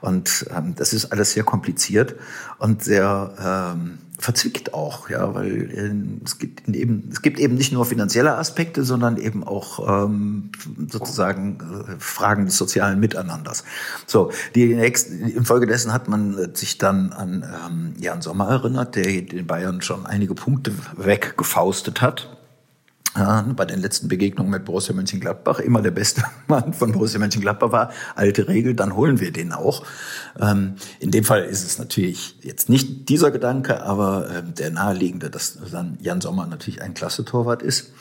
Und 0.00 0.46
ähm, 0.54 0.74
das 0.76 0.92
ist 0.92 1.06
alles 1.12 1.32
sehr 1.32 1.44
kompliziert 1.44 2.14
und 2.58 2.82
sehr 2.82 3.74
ähm, 3.74 3.98
verzwickt 4.18 4.74
auch, 4.74 5.08
ja, 5.10 5.34
weil 5.34 5.70
äh, 5.70 6.24
es 6.24 6.38
gibt 6.38 6.68
eben 6.68 7.08
es 7.10 7.22
gibt 7.22 7.38
eben 7.38 7.54
nicht 7.54 7.72
nur 7.72 7.84
finanzielle 7.84 8.36
Aspekte, 8.36 8.84
sondern 8.84 9.16
eben 9.16 9.44
auch 9.44 10.04
ähm, 10.04 10.50
sozusagen 10.88 11.58
äh, 11.60 11.94
Fragen 11.98 12.46
des 12.46 12.56
sozialen 12.56 13.00
Miteinanders. 13.00 13.64
So, 14.06 14.30
die 14.54 14.74
nächsten, 14.74 15.28
infolgedessen 15.28 15.92
hat 15.92 16.08
man 16.08 16.54
sich 16.54 16.78
dann 16.78 17.12
an 17.12 17.44
ähm, 17.66 17.94
Jan 17.98 18.22
Sommer 18.22 18.48
erinnert, 18.48 18.96
der 18.96 19.04
den 19.22 19.46
Bayern 19.46 19.82
schon 19.82 20.06
einige 20.06 20.34
Punkte 20.34 20.72
weggefaustet 20.96 22.00
hat 22.00 22.28
bei 23.14 23.64
den 23.64 23.80
letzten 23.80 24.08
Begegnungen 24.08 24.50
mit 24.50 24.64
Borussia 24.64 24.92
Mönchengladbach 24.92 25.60
immer 25.60 25.80
der 25.80 25.92
beste 25.92 26.24
Mann 26.48 26.72
von 26.72 26.92
Borussia 26.92 27.20
Mönchengladbach 27.20 27.70
war. 27.70 27.92
Alte 28.16 28.48
Regel, 28.48 28.74
dann 28.74 28.96
holen 28.96 29.20
wir 29.20 29.32
den 29.32 29.52
auch. 29.52 29.84
Ähm, 30.40 30.74
in 30.98 31.12
dem 31.12 31.24
Fall 31.24 31.44
ist 31.44 31.64
es 31.64 31.78
natürlich 31.78 32.36
jetzt 32.42 32.68
nicht 32.68 33.08
dieser 33.08 33.30
Gedanke, 33.30 33.82
aber 33.84 34.28
äh, 34.30 34.42
der 34.42 34.70
naheliegende, 34.70 35.30
dass 35.30 35.58
dann 35.70 35.96
Jan 36.00 36.20
Sommer 36.20 36.46
natürlich 36.46 36.82
ein 36.82 36.94
klasse 36.94 37.24
Torwart 37.24 37.62
ist. 37.62 37.92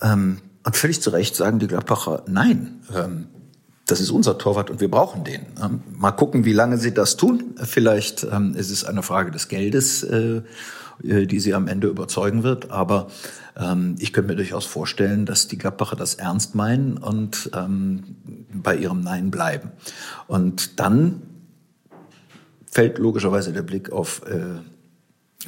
Ähm, 0.00 0.38
und 0.64 0.76
völlig 0.76 1.02
zu 1.02 1.10
Recht 1.10 1.34
sagen 1.34 1.58
die 1.58 1.66
Gladbacher, 1.66 2.22
nein, 2.28 2.80
ähm, 2.94 3.26
das 3.86 4.00
ist 4.00 4.10
unser 4.10 4.38
Torwart 4.38 4.70
und 4.70 4.80
wir 4.80 4.90
brauchen 4.90 5.24
den. 5.24 5.46
Ähm, 5.62 5.80
mal 5.90 6.12
gucken, 6.12 6.44
wie 6.44 6.52
lange 6.52 6.78
sie 6.78 6.92
das 6.92 7.16
tun. 7.16 7.54
Vielleicht 7.62 8.24
ähm, 8.30 8.54
ist 8.54 8.70
es 8.70 8.84
eine 8.84 9.02
Frage 9.02 9.30
des 9.30 9.48
Geldes, 9.48 10.02
äh, 10.02 10.42
die 11.00 11.40
sie 11.40 11.54
am 11.54 11.68
Ende 11.68 11.88
überzeugen 11.88 12.42
wird, 12.42 12.70
aber 12.70 13.08
ähm, 13.56 13.96
ich 13.98 14.12
könnte 14.12 14.30
mir 14.30 14.36
durchaus 14.36 14.66
vorstellen, 14.66 15.26
dass 15.26 15.48
die 15.48 15.58
Gladbacher 15.58 15.96
das 15.96 16.14
ernst 16.14 16.54
meinen 16.54 16.98
und 16.98 17.50
ähm, 17.54 18.16
bei 18.52 18.76
ihrem 18.76 19.02
Nein 19.02 19.30
bleiben. 19.30 19.70
Und 20.26 20.80
dann 20.80 21.22
fällt 22.70 22.98
logischerweise 22.98 23.52
der 23.52 23.62
Blick 23.62 23.90
auf 23.90 24.22
äh, 24.26 24.60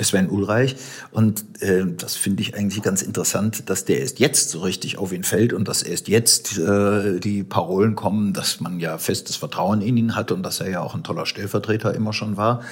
Sven 0.02 0.30
Ulreich. 0.30 0.76
Und 1.10 1.44
äh, 1.60 1.84
das 1.96 2.16
finde 2.16 2.42
ich 2.42 2.54
eigentlich 2.54 2.82
ganz 2.82 3.02
interessant, 3.02 3.68
dass 3.68 3.84
der 3.84 4.00
erst 4.00 4.18
jetzt 4.20 4.50
so 4.50 4.60
richtig 4.60 4.98
auf 4.98 5.12
ihn 5.12 5.24
fällt 5.24 5.52
und 5.52 5.68
dass 5.68 5.82
erst 5.82 6.08
jetzt 6.08 6.58
äh, 6.58 7.18
die 7.18 7.42
Parolen 7.42 7.96
kommen, 7.96 8.32
dass 8.32 8.60
man 8.60 8.80
ja 8.80 8.98
festes 8.98 9.36
Vertrauen 9.36 9.82
in 9.82 9.96
ihn 9.96 10.14
hat 10.14 10.32
und 10.32 10.42
dass 10.42 10.60
er 10.60 10.70
ja 10.70 10.80
auch 10.80 10.94
ein 10.94 11.02
toller 11.02 11.26
Stellvertreter 11.26 11.94
immer 11.94 12.12
schon 12.12 12.36
war. 12.36 12.62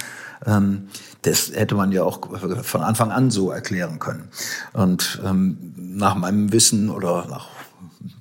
Ähm, 0.45 0.87
das 1.23 1.51
hätte 1.53 1.75
man 1.75 1.91
ja 1.91 2.03
auch 2.03 2.19
von 2.63 2.81
Anfang 2.81 3.11
an 3.11 3.31
so 3.31 3.51
erklären 3.51 3.99
können. 3.99 4.29
Und 4.73 5.21
ähm, 5.25 5.73
nach 5.75 6.15
meinem 6.15 6.51
Wissen 6.51 6.89
oder 6.89 7.27
nach 7.27 7.47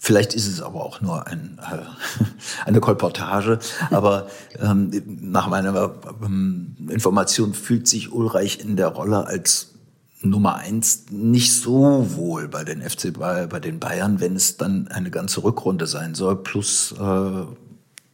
Vielleicht 0.00 0.34
ist 0.34 0.48
es 0.48 0.60
aber 0.60 0.84
auch 0.84 1.00
nur 1.00 1.26
ein, 1.28 1.58
äh, 1.60 2.24
eine 2.66 2.80
Kolportage. 2.80 3.58
Aber 3.90 4.28
ähm, 4.58 4.90
nach 5.06 5.48
meiner 5.48 5.94
ähm, 6.24 6.76
Information 6.88 7.54
fühlt 7.54 7.86
sich 7.86 8.12
Ulreich 8.12 8.60
in 8.60 8.76
der 8.76 8.88
Rolle 8.88 9.26
als 9.26 9.74
Nummer 10.20 10.56
eins 10.56 11.06
nicht 11.10 11.54
so 11.54 12.06
wohl 12.16 12.48
bei 12.48 12.64
den 12.64 12.82
FC 12.82 13.12
bei, 13.16 13.46
bei 13.46 13.60
den 13.60 13.78
Bayern, 13.78 14.20
wenn 14.20 14.34
es 14.34 14.56
dann 14.56 14.88
eine 14.88 15.10
ganze 15.10 15.44
Rückrunde 15.44 15.86
sein 15.86 16.14
soll, 16.14 16.42
plus 16.42 16.92
äh, 16.98 17.44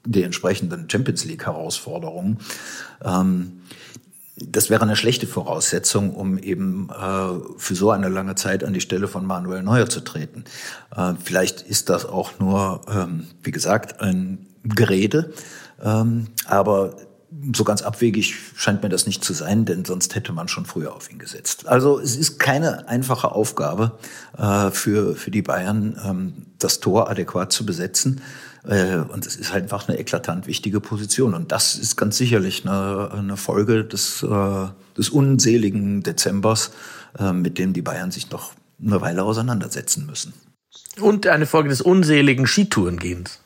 die 0.04 0.23
entsprechenden 0.23 0.88
Champions 0.88 1.25
League 1.25 1.46
Herausforderungen. 1.46 2.38
Ähm, 3.04 3.61
das 4.37 4.68
wäre 4.68 4.82
eine 4.82 4.96
schlechte 4.96 5.26
Voraussetzung, 5.26 6.14
um 6.14 6.38
eben 6.38 6.90
äh, 6.90 7.56
für 7.56 7.75
so 7.75 7.90
eine 7.90 8.08
lange 8.08 8.34
Zeit 8.34 8.64
an 8.64 8.73
die 8.73 8.80
Stelle 8.80 9.06
von 9.06 9.25
Manuel 9.25 9.62
Neuer 9.62 9.88
zu 9.88 10.00
treten. 10.00 10.44
Äh, 10.94 11.14
vielleicht 11.23 11.62
ist 11.62 11.88
das 11.88 12.04
auch 12.04 12.38
nur, 12.40 12.80
ähm, 12.88 13.28
wie 13.42 13.52
gesagt, 13.52 14.00
ein 14.00 14.46
Gerede, 14.64 15.32
ähm, 15.82 16.28
aber 16.46 16.96
so 17.54 17.64
ganz 17.64 17.82
abwegig 17.82 18.34
scheint 18.56 18.82
mir 18.82 18.88
das 18.88 19.06
nicht 19.06 19.25
zu 19.25 19.32
sein, 19.32 19.64
denn 19.64 19.84
sonst 19.84 20.14
hätte 20.14 20.32
man 20.32 20.49
schon 20.49 20.66
früher 20.66 20.94
auf 20.94 21.11
ihn 21.11 21.18
gesetzt. 21.18 21.66
Also 21.66 21.99
es 21.99 22.16
ist 22.16 22.38
keine 22.38 22.88
einfache 22.88 23.32
Aufgabe 23.32 23.99
äh, 24.37 24.70
für, 24.70 25.14
für 25.16 25.30
die 25.30 25.42
Bayern, 25.42 26.00
ähm, 26.04 26.46
das 26.58 26.80
Tor 26.80 27.11
adäquat 27.11 27.52
zu 27.52 27.66
besetzen. 27.66 28.20
Äh, 28.66 28.97
und 28.97 29.26
es 29.26 29.37
ist 29.37 29.52
halt 29.52 29.64
einfach 29.64 29.88
eine 29.88 29.99
eklatant 29.99 30.47
wichtige 30.47 30.80
Position. 30.80 31.35
Und 31.35 31.52
das 31.52 31.76
ist 31.76 31.97
ganz 31.97 32.16
sicherlich 32.16 32.64
eine, 32.64 33.11
eine 33.12 33.37
Folge 33.37 33.85
des, 33.85 34.23
äh, 34.23 34.66
des 34.97 35.11
unseligen 35.11 36.02
Dezembers, 36.02 36.73
äh, 37.18 37.33
mit 37.33 37.59
dem 37.59 37.73
die 37.73 37.83
Bayern 37.83 38.11
sich 38.11 38.30
noch 38.30 38.52
eine 38.85 39.00
Weile 39.00 39.23
auseinandersetzen 39.23 40.06
müssen. 40.06 40.33
Und 41.00 41.26
eine 41.26 41.47
Folge 41.47 41.68
des 41.68 41.80
unseligen 41.80 42.47
Skitourengehens. 42.47 43.40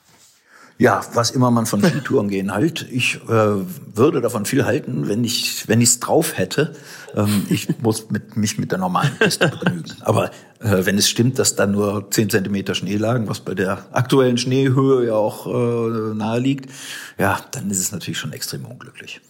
Ja, 0.78 1.00
was 1.12 1.32
immer 1.32 1.50
man 1.50 1.66
von 1.66 1.82
Skitouren 1.82 2.28
gehen 2.28 2.54
halt. 2.54 2.86
Ich 2.92 3.16
äh, 3.28 3.28
würde 3.28 4.20
davon 4.20 4.44
viel 4.44 4.64
halten, 4.64 5.08
wenn 5.08 5.24
ich 5.24 5.66
wenn 5.66 5.80
ich 5.80 5.88
es 5.88 6.00
drauf 6.00 6.38
hätte. 6.38 6.72
Ähm, 7.16 7.46
ich 7.48 7.80
muss 7.80 8.10
mit, 8.10 8.36
mich 8.36 8.58
mit 8.58 8.70
der 8.70 8.78
normalen 8.78 9.10
Piste 9.18 9.48
begnügen. 9.48 9.96
Aber 10.02 10.30
äh, 10.60 10.86
wenn 10.86 10.96
es 10.96 11.08
stimmt, 11.08 11.40
dass 11.40 11.56
da 11.56 11.66
nur 11.66 12.08
zehn 12.12 12.30
Zentimeter 12.30 12.76
Schnee 12.76 12.96
lagen, 12.96 13.28
was 13.28 13.40
bei 13.40 13.54
der 13.54 13.86
aktuellen 13.90 14.38
Schneehöhe 14.38 15.08
ja 15.08 15.14
auch 15.14 15.48
äh, 15.48 16.14
nahe 16.14 16.38
liegt, 16.38 16.70
ja, 17.18 17.40
dann 17.50 17.68
ist 17.70 17.80
es 17.80 17.90
natürlich 17.90 18.18
schon 18.18 18.32
extrem 18.32 18.64
unglücklich. 18.64 19.20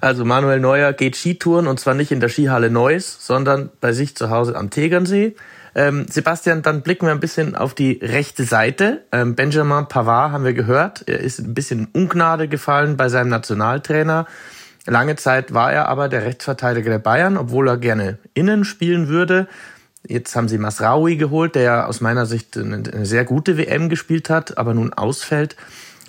Also 0.00 0.24
Manuel 0.24 0.58
Neuer 0.58 0.92
geht 0.92 1.14
Skitouren 1.14 1.68
und 1.68 1.78
zwar 1.78 1.94
nicht 1.94 2.10
in 2.10 2.18
der 2.18 2.28
Skihalle 2.28 2.70
Neuss, 2.70 3.18
sondern 3.20 3.70
bei 3.80 3.92
sich 3.92 4.16
zu 4.16 4.30
Hause 4.30 4.56
am 4.56 4.70
Tegernsee. 4.70 5.36
Ähm, 5.78 6.06
Sebastian, 6.10 6.62
dann 6.62 6.82
blicken 6.82 7.06
wir 7.06 7.12
ein 7.12 7.20
bisschen 7.20 7.54
auf 7.54 7.72
die 7.72 8.00
rechte 8.02 8.42
Seite. 8.42 9.04
Ähm, 9.12 9.36
Benjamin 9.36 9.86
Pavard 9.86 10.32
haben 10.32 10.42
wir 10.42 10.52
gehört. 10.52 11.04
Er 11.06 11.20
ist 11.20 11.38
ein 11.38 11.54
bisschen 11.54 11.86
Ungnade 11.92 12.48
gefallen 12.48 12.96
bei 12.96 13.08
seinem 13.08 13.28
Nationaltrainer. 13.28 14.26
Lange 14.86 15.14
Zeit 15.14 15.54
war 15.54 15.72
er 15.72 15.86
aber 15.86 16.08
der 16.08 16.24
Rechtsverteidiger 16.24 16.90
der 16.90 16.98
Bayern, 16.98 17.36
obwohl 17.36 17.68
er 17.68 17.76
gerne 17.76 18.18
innen 18.34 18.64
spielen 18.64 19.06
würde. 19.06 19.46
Jetzt 20.04 20.34
haben 20.34 20.48
sie 20.48 20.58
Masraoui 20.58 21.16
geholt, 21.16 21.54
der 21.54 21.62
ja 21.62 21.86
aus 21.86 22.00
meiner 22.00 22.26
Sicht 22.26 22.56
eine 22.56 23.06
sehr 23.06 23.24
gute 23.24 23.56
WM 23.56 23.88
gespielt 23.88 24.30
hat, 24.30 24.58
aber 24.58 24.74
nun 24.74 24.92
ausfällt. 24.92 25.54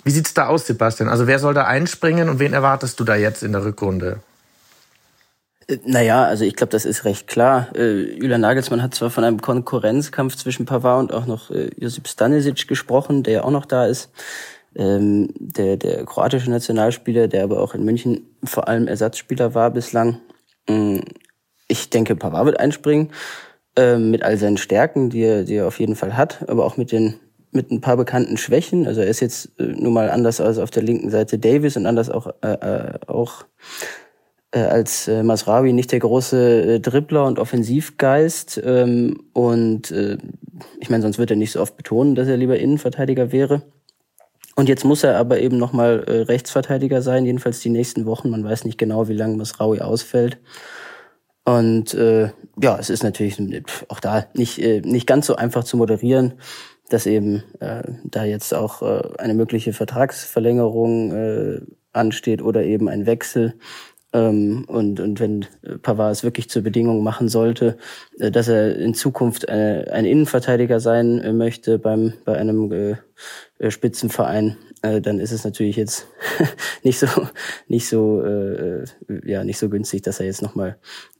Wie 0.02 0.10
sieht's 0.10 0.34
da 0.34 0.48
aus, 0.48 0.66
Sebastian? 0.66 1.08
Also 1.08 1.28
wer 1.28 1.38
soll 1.38 1.54
da 1.54 1.66
einspringen 1.66 2.28
und 2.28 2.40
wen 2.40 2.54
erwartest 2.54 2.98
du 2.98 3.04
da 3.04 3.14
jetzt 3.14 3.44
in 3.44 3.52
der 3.52 3.64
Rückrunde? 3.64 4.18
Äh, 5.70 5.78
naja, 5.84 6.24
also 6.24 6.44
ich 6.44 6.56
glaube, 6.56 6.72
das 6.72 6.84
ist 6.84 7.04
recht 7.04 7.26
klar. 7.26 7.68
Äh, 7.74 8.14
Julian 8.14 8.40
Nagelsmann 8.40 8.82
hat 8.82 8.94
zwar 8.94 9.10
von 9.10 9.24
einem 9.24 9.40
Konkurrenzkampf 9.40 10.36
zwischen 10.36 10.66
Pavard 10.66 11.00
und 11.00 11.12
auch 11.12 11.26
noch 11.26 11.50
äh, 11.50 11.70
Josip 11.76 12.08
Stanisic 12.08 12.66
gesprochen, 12.68 13.22
der 13.22 13.34
ja 13.34 13.44
auch 13.44 13.50
noch 13.50 13.66
da 13.66 13.86
ist. 13.86 14.10
Ähm, 14.76 15.30
der, 15.34 15.76
der 15.76 16.04
kroatische 16.04 16.50
Nationalspieler, 16.50 17.26
der 17.26 17.42
aber 17.42 17.60
auch 17.60 17.74
in 17.74 17.84
München 17.84 18.28
vor 18.44 18.68
allem 18.68 18.86
Ersatzspieler 18.86 19.54
war 19.54 19.70
bislang. 19.70 20.20
Ähm, 20.68 21.02
ich 21.66 21.90
denke, 21.90 22.16
Pavard 22.16 22.46
wird 22.46 22.60
einspringen 22.60 23.10
äh, 23.76 23.96
mit 23.96 24.22
all 24.22 24.36
seinen 24.36 24.58
Stärken, 24.58 25.10
die 25.10 25.22
er, 25.22 25.44
die 25.44 25.56
er 25.56 25.66
auf 25.66 25.80
jeden 25.80 25.96
Fall 25.96 26.16
hat, 26.16 26.48
aber 26.48 26.64
auch 26.64 26.76
mit 26.76 26.92
den 26.92 27.14
mit 27.52 27.72
ein 27.72 27.80
paar 27.80 27.96
bekannten 27.96 28.36
Schwächen. 28.36 28.86
Also 28.86 29.00
er 29.00 29.08
ist 29.08 29.18
jetzt 29.18 29.58
äh, 29.58 29.64
nun 29.64 29.92
mal 29.92 30.08
anders 30.08 30.40
als 30.40 30.58
auf 30.58 30.70
der 30.70 30.84
linken 30.84 31.10
Seite 31.10 31.36
Davis 31.36 31.76
und 31.76 31.86
anders 31.86 32.08
auch 32.08 32.28
äh, 32.42 32.52
äh 32.52 32.98
auch 33.08 33.44
äh, 34.52 34.60
als 34.60 35.08
äh, 35.08 35.22
Masrawi 35.22 35.72
nicht 35.72 35.92
der 35.92 36.00
große 36.00 36.74
äh, 36.74 36.80
Dribbler 36.80 37.26
und 37.26 37.38
Offensivgeist. 37.38 38.60
Ähm, 38.64 39.22
und 39.32 39.90
äh, 39.90 40.18
ich 40.80 40.90
meine, 40.90 41.02
sonst 41.02 41.18
wird 41.18 41.30
er 41.30 41.36
nicht 41.36 41.52
so 41.52 41.60
oft 41.60 41.76
betonen, 41.76 42.14
dass 42.14 42.28
er 42.28 42.36
lieber 42.36 42.58
Innenverteidiger 42.58 43.32
wäre. 43.32 43.62
Und 44.56 44.68
jetzt 44.68 44.84
muss 44.84 45.04
er 45.04 45.16
aber 45.16 45.40
eben 45.40 45.56
nochmal 45.56 46.04
äh, 46.06 46.22
Rechtsverteidiger 46.22 47.00
sein, 47.00 47.24
jedenfalls 47.24 47.60
die 47.60 47.70
nächsten 47.70 48.06
Wochen. 48.06 48.30
Man 48.30 48.44
weiß 48.44 48.64
nicht 48.64 48.78
genau, 48.78 49.08
wie 49.08 49.14
lange 49.14 49.36
Masraui 49.36 49.80
ausfällt. 49.80 50.38
Und 51.44 51.94
äh, 51.94 52.30
ja, 52.60 52.78
es 52.78 52.90
ist 52.90 53.02
natürlich 53.02 53.38
auch 53.88 54.00
da 54.00 54.26
nicht, 54.34 54.58
äh, 54.58 54.80
nicht 54.82 55.06
ganz 55.06 55.26
so 55.26 55.36
einfach 55.36 55.64
zu 55.64 55.76
moderieren, 55.76 56.34
dass 56.90 57.06
eben 57.06 57.42
äh, 57.60 57.82
da 58.04 58.24
jetzt 58.24 58.52
auch 58.52 58.82
äh, 58.82 59.16
eine 59.18 59.34
mögliche 59.34 59.72
Vertragsverlängerung 59.72 61.12
äh, 61.12 61.60
ansteht 61.92 62.42
oder 62.42 62.62
eben 62.62 62.88
ein 62.88 63.06
Wechsel. 63.06 63.54
Ähm, 64.12 64.64
und, 64.66 64.98
und 64.98 65.20
wenn 65.20 65.46
Pavard 65.82 66.12
es 66.12 66.24
wirklich 66.24 66.50
zur 66.50 66.62
Bedingung 66.62 67.02
machen 67.04 67.28
sollte, 67.28 67.76
äh, 68.18 68.30
dass 68.30 68.48
er 68.48 68.76
in 68.76 68.94
Zukunft 68.94 69.48
eine, 69.48 69.90
ein 69.92 70.04
Innenverteidiger 70.04 70.80
sein 70.80 71.20
äh, 71.20 71.32
möchte 71.32 71.78
beim, 71.78 72.14
bei 72.24 72.36
einem 72.36 72.72
äh, 72.72 72.96
äh, 73.58 73.70
Spitzenverein, 73.70 74.56
äh, 74.82 75.00
dann 75.00 75.20
ist 75.20 75.30
es 75.30 75.44
natürlich 75.44 75.76
jetzt 75.76 76.08
nicht 76.82 76.98
so, 76.98 77.06
nicht 77.68 77.88
so, 77.88 78.22
äh, 78.22 78.84
ja, 79.24 79.44
nicht 79.44 79.58
so 79.58 79.68
günstig, 79.68 80.02
dass 80.02 80.18
er 80.18 80.26
jetzt 80.26 80.42
nochmal 80.42 80.76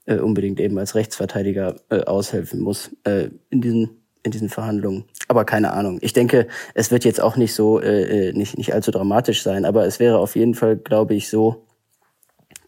äh, 0.07 0.17
unbedingt 0.17 0.59
eben 0.59 0.79
als 0.79 0.97
Rechtsverteidiger 0.97 1.77
äh, 1.91 2.01
aushelfen 2.01 2.61
muss 2.61 2.91
äh, 3.05 3.29
in 3.51 3.61
diesen 3.61 3.91
in 4.23 4.33
diesen 4.33 4.51
Verhandlungen. 4.51 5.05
Aber 5.29 5.47
keine 5.47 5.73
Ahnung. 5.73 5.99
Ich 6.03 6.13
denke, 6.13 6.47
es 6.75 6.91
wird 6.91 7.07
jetzt 7.07 7.23
auch 7.23 7.37
nicht 7.37 7.55
so, 7.55 7.81
äh, 7.81 8.35
nicht, 8.35 8.59
nicht 8.59 8.75
allzu 8.75 8.91
dramatisch 8.91 9.43
sein, 9.43 9.65
aber 9.65 9.87
es 9.87 9.99
wäre 9.99 10.19
auf 10.19 10.37
jeden 10.37 10.55
Fall, 10.55 10.77
glaube 10.77 11.15
ich, 11.15 11.31
so, 11.31 11.65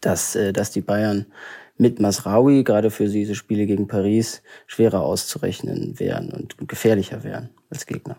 dass, 0.05 0.35
äh, 0.35 0.53
dass 0.53 0.71
die 0.71 0.81
Bayern 0.81 1.25
mit 1.77 1.99
Masraoui 1.99 2.63
gerade 2.63 2.91
für 2.91 3.07
diese 3.07 3.35
Spiele 3.35 3.65
gegen 3.65 3.87
Paris 3.87 4.43
schwerer 4.67 5.01
auszurechnen 5.01 5.99
wären 5.99 6.29
und 6.29 6.55
gefährlicher 6.67 7.23
wären 7.23 7.49
als 7.69 7.85
Gegner. 7.85 8.17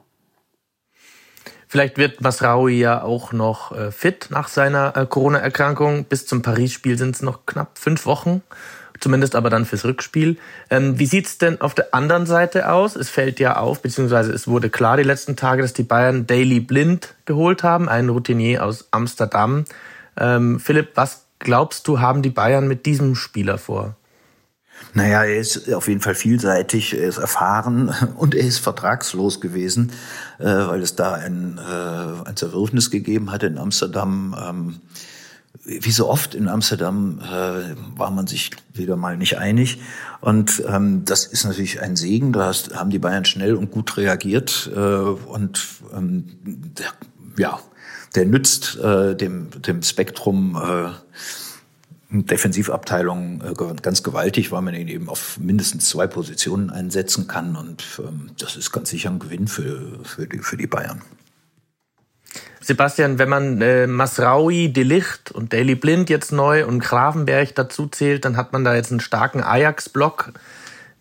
Vielleicht 1.69 1.99
wird 1.99 2.21
Masraoui 2.21 2.79
ja 2.79 3.03
auch 3.03 3.33
noch 3.33 3.77
äh, 3.77 3.91
fit 3.91 4.29
nach 4.31 4.49
seiner 4.49 4.97
äh, 4.97 5.07
Corona-Erkrankung. 5.07 6.05
Bis 6.05 6.27
zum 6.27 6.43
Paris-Spiel 6.43 6.97
sind 6.99 7.17
es 7.17 7.23
noch 7.23 7.47
knapp 7.47 7.79
fünf 7.79 8.07
Wochen. 8.07 8.43
Zumindest 9.01 9.35
aber 9.35 9.51
dann 9.51 9.65
fürs 9.65 9.85
Rückspiel. 9.85 10.37
Ähm, 10.71 10.99
wie 11.01 11.07
sieht's 11.07 11.39
denn 11.39 11.61
auf 11.61 11.75
der 11.75 11.93
anderen 11.93 12.27
Seite 12.27 12.71
aus? 12.71 12.95
Es 12.95 13.11
fällt 13.11 13.41
ja 13.41 13.57
auf, 13.57 13.83
beziehungsweise 13.83 14.33
es 14.33 14.47
wurde 14.47 14.71
klar 14.71 14.97
die 14.97 15.03
letzten 15.03 15.35
Tage, 15.35 15.63
dass 15.63 15.73
die 15.73 15.83
Bayern 15.83 16.29
Daily 16.29 16.61
Blind 16.61 17.15
geholt 17.25 17.65
haben, 17.65 17.89
einen 17.89 18.09
Routinier 18.09 18.65
aus 18.65 18.87
Amsterdam. 18.93 19.65
Ähm, 20.17 20.61
Philipp, 20.61 20.93
was 20.95 21.24
glaubst 21.39 21.89
du, 21.89 22.01
haben 22.01 22.23
die 22.23 22.31
Bayern 22.31 22.69
mit 22.69 22.87
diesem 22.87 23.15
Spieler 23.15 23.59
vor? 23.59 23.97
Naja, 24.93 25.25
er 25.25 25.39
ist 25.39 25.73
auf 25.73 25.89
jeden 25.89 26.01
Fall 26.01 26.15
vielseitig, 26.15 26.95
er 26.95 27.09
ist 27.09 27.19
erfahren 27.19 27.95
und 28.17 28.35
er 28.35 28.45
ist 28.45 28.59
vertragslos 28.59 29.41
gewesen, 29.41 29.93
äh, 30.39 30.45
weil 30.45 30.83
es 30.83 30.97
da 30.97 31.15
ein, 31.15 31.59
äh, 31.59 32.29
ein 32.29 32.37
Zerwürfnis 32.37 32.91
gegeben 32.91 33.31
hatte 33.31 33.47
in 33.47 33.59
Amsterdam. 33.59 34.37
Ähm, 34.41 34.81
wie 35.65 35.93
so 35.93 36.09
oft 36.09 36.35
in 36.35 36.49
Amsterdam 36.49 37.21
äh, 37.21 37.75
war 37.97 38.11
man 38.11 38.27
sich 38.27 38.51
wieder 38.73 38.97
mal 38.97 39.17
nicht 39.17 39.39
einig. 39.39 39.81
Und 40.21 40.63
ähm, 40.69 41.05
das 41.05 41.27
ist 41.27 41.45
natürlich 41.45 41.81
ein 41.81 41.97
Segen. 41.97 42.33
Da 42.33 42.47
hast, 42.47 42.75
haben 42.75 42.91
die 42.91 42.99
Bayern 42.99 43.25
schnell 43.25 43.55
und 43.55 43.71
gut 43.71 43.97
reagiert. 43.97 44.71
Äh, 44.75 44.79
und 44.79 45.67
ähm, 45.97 46.27
ja, 47.37 47.61
der 48.15 48.27
nützt 48.27 48.77
äh, 48.79 49.15
dem, 49.17 49.51
dem 49.63 49.83
Spektrum 49.83 50.57
äh, 50.57 50.91
Defensivabteilung 52.23 53.43
äh, 53.43 53.75
ganz 53.83 54.03
gewaltig, 54.03 54.53
weil 54.53 54.63
man 54.63 54.75
ihn 54.75 54.89
eben 54.89 55.09
auf 55.09 55.39
mindestens 55.39 55.89
zwei 55.89 56.07
Positionen 56.07 56.71
einsetzen 56.71 57.27
kann. 57.27 57.57
Und 57.57 57.85
ähm, 57.99 58.31
das 58.39 58.57
ist 58.57 58.73
ganz 58.73 58.91
sicher 58.91 59.11
ein 59.11 59.19
Gewinn 59.19 59.49
für, 59.49 59.99
für, 60.05 60.27
die, 60.27 60.39
für 60.39 60.57
die 60.57 60.67
Bayern. 60.67 61.03
Sebastian, 62.61 63.19
wenn 63.19 63.29
man 63.29 63.61
äh, 63.61 63.87
Masraui, 63.87 64.73
Delicht 64.73 65.31
und 65.33 65.53
Daily 65.53 65.75
Blind 65.75 66.09
jetzt 66.09 66.33
neu 66.33 66.65
und 66.67 66.79
Gravenberg 66.79 67.55
dazu 67.55 67.87
zählt, 67.87 68.25
dann 68.25 68.37
hat 68.37 68.53
man 68.53 68.65
da 68.65 68.75
jetzt 68.75 68.91
einen 68.91 69.01
starken 69.01 69.43
Ajax-Block. 69.43 70.33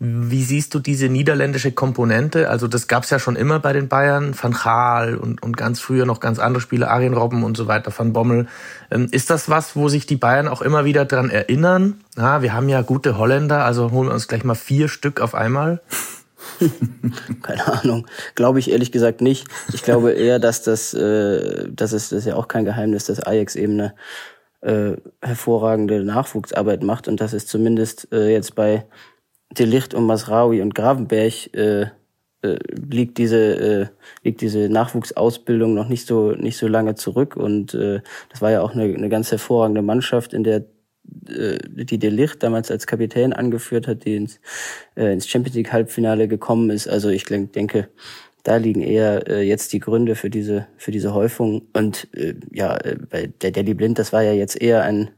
Wie 0.00 0.42
siehst 0.42 0.74
du 0.74 0.80
diese 0.80 1.08
niederländische 1.08 1.72
Komponente? 1.72 2.50
Also 2.50 2.66
das 2.66 2.88
gab's 2.88 3.10
ja 3.10 3.18
schon 3.18 3.36
immer 3.36 3.60
bei 3.60 3.72
den 3.72 3.88
Bayern, 3.88 4.34
Van 4.40 4.52
Gaal 4.52 5.16
und, 5.16 5.42
und 5.42 5.56
ganz 5.56 5.80
früher 5.80 6.04
noch 6.04 6.20
ganz 6.20 6.38
andere 6.38 6.60
Spieler, 6.60 6.90
Arjen 6.90 7.14
Robben 7.14 7.44
und 7.44 7.56
so 7.56 7.68
weiter, 7.68 7.92
Van 7.96 8.12
Bommel. 8.12 8.48
Ähm, 8.90 9.08
ist 9.12 9.30
das 9.30 9.48
was, 9.48 9.76
wo 9.76 9.88
sich 9.88 10.06
die 10.06 10.16
Bayern 10.16 10.48
auch 10.48 10.62
immer 10.62 10.84
wieder 10.84 11.04
dran 11.04 11.30
erinnern? 11.30 12.00
Ja, 12.16 12.42
wir 12.42 12.52
haben 12.52 12.68
ja 12.68 12.82
gute 12.82 13.18
Holländer, 13.18 13.64
also 13.64 13.92
holen 13.92 14.08
wir 14.08 14.14
uns 14.14 14.28
gleich 14.28 14.44
mal 14.44 14.54
vier 14.54 14.88
Stück 14.88 15.20
auf 15.20 15.34
einmal. 15.34 15.80
Keine 17.42 17.66
Ahnung. 17.80 18.06
Glaube 18.34 18.58
ich 18.58 18.70
ehrlich 18.70 18.92
gesagt 18.92 19.20
nicht. 19.20 19.46
Ich 19.72 19.82
glaube 19.82 20.12
eher, 20.12 20.38
dass 20.38 20.62
das, 20.62 20.92
äh, 20.92 21.68
das 21.70 21.92
ist, 21.92 22.12
das 22.12 22.20
ist 22.20 22.26
ja 22.26 22.36
auch 22.36 22.48
kein 22.48 22.64
Geheimnis, 22.64 23.06
dass 23.06 23.20
Ajax 23.20 23.56
eben 23.56 23.74
eine 23.74 23.94
äh, 24.60 24.96
hervorragende 25.22 26.04
Nachwuchsarbeit 26.04 26.82
macht 26.82 27.06
und 27.08 27.20
dass 27.20 27.32
es 27.32 27.46
zumindest 27.46 28.08
äh, 28.12 28.32
jetzt 28.32 28.54
bei 28.54 28.84
Delicht 29.52 29.94
und 29.94 30.06
Masraoui 30.06 30.60
und 30.62 30.74
Gravenberg 30.74 31.54
äh, 31.54 31.86
äh, 32.42 32.58
liegt 32.90 33.18
diese 33.18 33.38
äh, 33.38 33.86
liegt 34.22 34.40
diese 34.40 34.68
Nachwuchsausbildung 34.68 35.74
noch 35.74 35.88
nicht 35.88 36.06
so 36.06 36.32
nicht 36.32 36.56
so 36.56 36.66
lange 36.68 36.94
zurück 36.94 37.36
und 37.36 37.74
äh, 37.74 38.00
das 38.30 38.42
war 38.42 38.50
ja 38.50 38.60
auch 38.62 38.72
eine, 38.72 38.84
eine 38.84 39.08
ganz 39.08 39.30
hervorragende 39.30 39.82
Mannschaft, 39.82 40.34
in 40.34 40.44
der 40.44 40.64
äh, 41.28 41.58
die 41.84 41.98
De 41.98 42.10
Licht 42.10 42.42
damals 42.42 42.70
als 42.70 42.86
Kapitän 42.86 43.32
angeführt 43.32 43.86
hat, 43.86 44.04
die 44.04 44.16
ins, 44.16 44.40
äh, 44.96 45.12
ins 45.12 45.28
Champions 45.28 45.56
League 45.56 45.72
Halbfinale 45.72 46.28
gekommen 46.28 46.70
ist. 46.70 46.88
Also 46.88 47.08
ich 47.08 47.24
denke, 47.24 47.88
da 48.42 48.56
liegen 48.56 48.82
eher 48.82 49.26
äh, 49.28 49.42
jetzt 49.42 49.72
die 49.72 49.80
Gründe 49.80 50.14
für 50.16 50.30
diese 50.30 50.66
für 50.76 50.90
diese 50.90 51.14
Häufung. 51.14 51.62
Und 51.72 52.08
äh, 52.14 52.34
ja, 52.52 52.76
äh, 52.76 52.96
bei 53.10 53.26
der 53.40 53.50
Delhi 53.50 53.74
Blind, 53.74 53.98
das 53.98 54.12
war 54.12 54.22
ja 54.22 54.32
jetzt 54.32 54.60
eher 54.60 54.82
ein, 54.82 55.10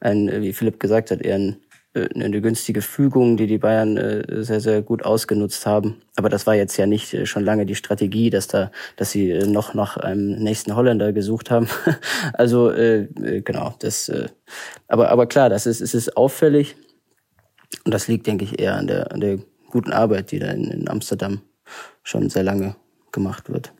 ein 0.00 0.42
wie 0.42 0.52
Philipp 0.52 0.80
gesagt 0.80 1.10
hat, 1.10 1.22
eher 1.22 1.36
ein 1.36 1.56
eine 1.94 2.40
günstige 2.40 2.80
Fügung, 2.80 3.36
die 3.36 3.46
die 3.46 3.58
Bayern 3.58 3.96
äh, 3.96 4.42
sehr, 4.42 4.60
sehr 4.60 4.82
gut 4.82 5.04
ausgenutzt 5.04 5.66
haben. 5.66 6.00
Aber 6.16 6.28
das 6.28 6.46
war 6.46 6.54
jetzt 6.54 6.76
ja 6.78 6.86
nicht 6.86 7.12
äh, 7.12 7.26
schon 7.26 7.44
lange 7.44 7.66
die 7.66 7.74
Strategie, 7.74 8.30
dass 8.30 8.46
da, 8.46 8.70
dass 8.96 9.10
sie 9.10 9.38
noch 9.46 9.74
nach 9.74 9.98
einem 9.98 10.42
nächsten 10.42 10.74
Holländer 10.74 11.12
gesucht 11.12 11.50
haben. 11.50 11.68
also 12.32 12.70
äh, 12.70 13.08
genau, 13.44 13.74
das. 13.80 14.08
Äh, 14.08 14.28
aber 14.88 15.10
aber 15.10 15.26
klar, 15.26 15.50
das 15.50 15.66
ist 15.66 15.80
es 15.80 15.94
ist 15.94 16.16
auffällig 16.16 16.76
und 17.84 17.92
das 17.92 18.08
liegt, 18.08 18.26
denke 18.26 18.44
ich, 18.44 18.58
eher 18.58 18.76
an 18.76 18.86
der 18.86 19.12
an 19.12 19.20
der 19.20 19.38
guten 19.70 19.92
Arbeit, 19.92 20.30
die 20.30 20.38
da 20.38 20.50
in, 20.50 20.64
in 20.64 20.88
Amsterdam 20.88 21.42
schon 22.02 22.30
sehr 22.30 22.42
lange 22.42 22.76
gemacht 23.10 23.50
wird. 23.50 23.72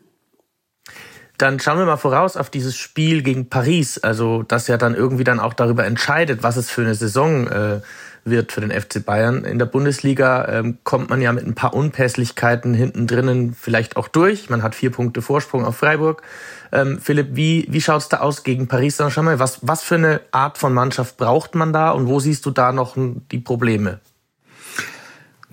Dann 1.42 1.58
schauen 1.58 1.76
wir 1.76 1.86
mal 1.86 1.96
voraus 1.96 2.36
auf 2.36 2.50
dieses 2.50 2.76
Spiel 2.76 3.24
gegen 3.24 3.48
Paris, 3.48 3.98
also 3.98 4.44
das 4.44 4.68
ja 4.68 4.76
dann 4.76 4.94
irgendwie 4.94 5.24
dann 5.24 5.40
auch 5.40 5.54
darüber 5.54 5.84
entscheidet, 5.84 6.44
was 6.44 6.56
es 6.56 6.70
für 6.70 6.82
eine 6.82 6.94
Saison 6.94 7.48
äh, 7.48 7.80
wird 8.24 8.52
für 8.52 8.60
den 8.60 8.70
FC 8.70 9.04
Bayern. 9.04 9.44
In 9.44 9.58
der 9.58 9.66
Bundesliga 9.66 10.46
ähm, 10.46 10.78
kommt 10.84 11.10
man 11.10 11.20
ja 11.20 11.32
mit 11.32 11.44
ein 11.44 11.56
paar 11.56 11.74
Unpässlichkeiten 11.74 12.74
hinten 12.74 13.08
drinnen 13.08 13.56
vielleicht 13.60 13.96
auch 13.96 14.06
durch. 14.06 14.50
Man 14.50 14.62
hat 14.62 14.76
vier 14.76 14.92
Punkte 14.92 15.20
Vorsprung 15.20 15.64
auf 15.64 15.78
Freiburg. 15.78 16.22
Ähm, 16.70 17.00
Philipp, 17.00 17.30
wie, 17.32 17.66
wie 17.68 17.80
schaut's 17.80 18.08
da 18.08 18.20
aus 18.20 18.44
gegen 18.44 18.68
Paris? 18.68 18.98
Dann 18.98 19.10
schau 19.10 19.24
mal, 19.24 19.40
was, 19.40 19.58
was 19.62 19.82
für 19.82 19.96
eine 19.96 20.20
Art 20.30 20.58
von 20.58 20.72
Mannschaft 20.72 21.16
braucht 21.16 21.56
man 21.56 21.72
da 21.72 21.90
und 21.90 22.06
wo 22.06 22.20
siehst 22.20 22.46
du 22.46 22.52
da 22.52 22.70
noch 22.70 22.96
die 22.96 23.40
Probleme? 23.40 23.98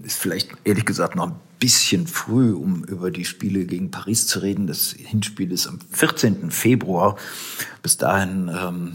Ist 0.03 0.19
vielleicht 0.19 0.51
ehrlich 0.65 0.85
gesagt 0.85 1.15
noch 1.15 1.29
ein 1.29 1.48
bisschen 1.59 2.07
früh, 2.07 2.53
um 2.53 2.83
über 2.85 3.11
die 3.11 3.25
Spiele 3.25 3.65
gegen 3.65 3.91
Paris 3.91 4.27
zu 4.27 4.39
reden. 4.39 4.67
Das 4.67 4.95
Hinspiel 4.97 5.51
ist 5.51 5.67
am 5.67 5.79
14. 5.91 6.51
Februar. 6.51 7.17
Bis 7.83 7.97
dahin 7.97 8.49
ähm, 8.49 8.93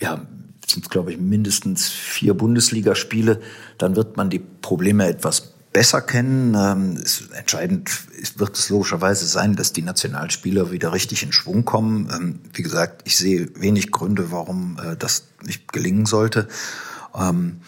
ja, 0.00 0.26
sind, 0.68 0.90
glaube 0.90 1.12
ich, 1.12 1.18
mindestens 1.18 1.88
vier 1.88 2.34
Bundesligaspiele. 2.34 3.40
Dann 3.78 3.96
wird 3.96 4.16
man 4.16 4.28
die 4.30 4.40
Probleme 4.40 5.06
etwas 5.06 5.52
besser 5.72 6.02
kennen. 6.02 6.54
Ähm, 6.54 7.00
es, 7.02 7.28
entscheidend 7.30 7.90
ist, 8.20 8.38
wird 8.38 8.58
es 8.58 8.68
logischerweise 8.68 9.26
sein, 9.26 9.56
dass 9.56 9.72
die 9.72 9.82
Nationalspieler 9.82 10.70
wieder 10.70 10.92
richtig 10.92 11.22
in 11.22 11.32
Schwung 11.32 11.64
kommen. 11.64 12.10
Ähm, 12.12 12.40
wie 12.52 12.62
gesagt, 12.62 13.02
ich 13.04 13.16
sehe 13.16 13.48
wenig 13.56 13.90
Gründe, 13.90 14.30
warum 14.30 14.78
äh, 14.82 14.96
das 14.96 15.28
nicht 15.44 15.72
gelingen 15.72 16.06
sollte. 16.06 16.48
Ähm, 17.14 17.60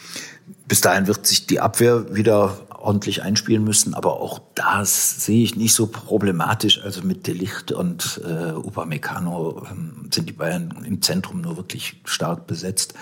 bis 0.69 0.81
dahin 0.81 1.07
wird 1.07 1.27
sich 1.27 1.47
die 1.47 1.61
Abwehr 1.61 2.15
wieder 2.15 2.59
ordentlich 2.85 3.23
einspielen 3.23 3.65
müssen, 3.65 3.95
aber 3.95 4.21
auch 4.21 4.41
das 4.55 5.25
sehe 5.25 5.43
ich 5.43 5.57
nicht 5.57 5.75
so 5.75 5.87
problematisch. 5.87 6.83
Also 6.83 7.03
mit 7.03 7.27
Delicht 7.27 7.73
und 7.73 8.21
äh, 8.25 8.53
Upamecano 8.53 9.67
ähm, 9.71 10.11
sind 10.13 10.29
die 10.29 10.35
Bayern 10.35 10.85
im 10.87 11.01
Zentrum 11.01 11.41
nur 11.41 11.57
wirklich 11.57 12.01
stark 12.05 12.47
besetzt. 12.47 12.95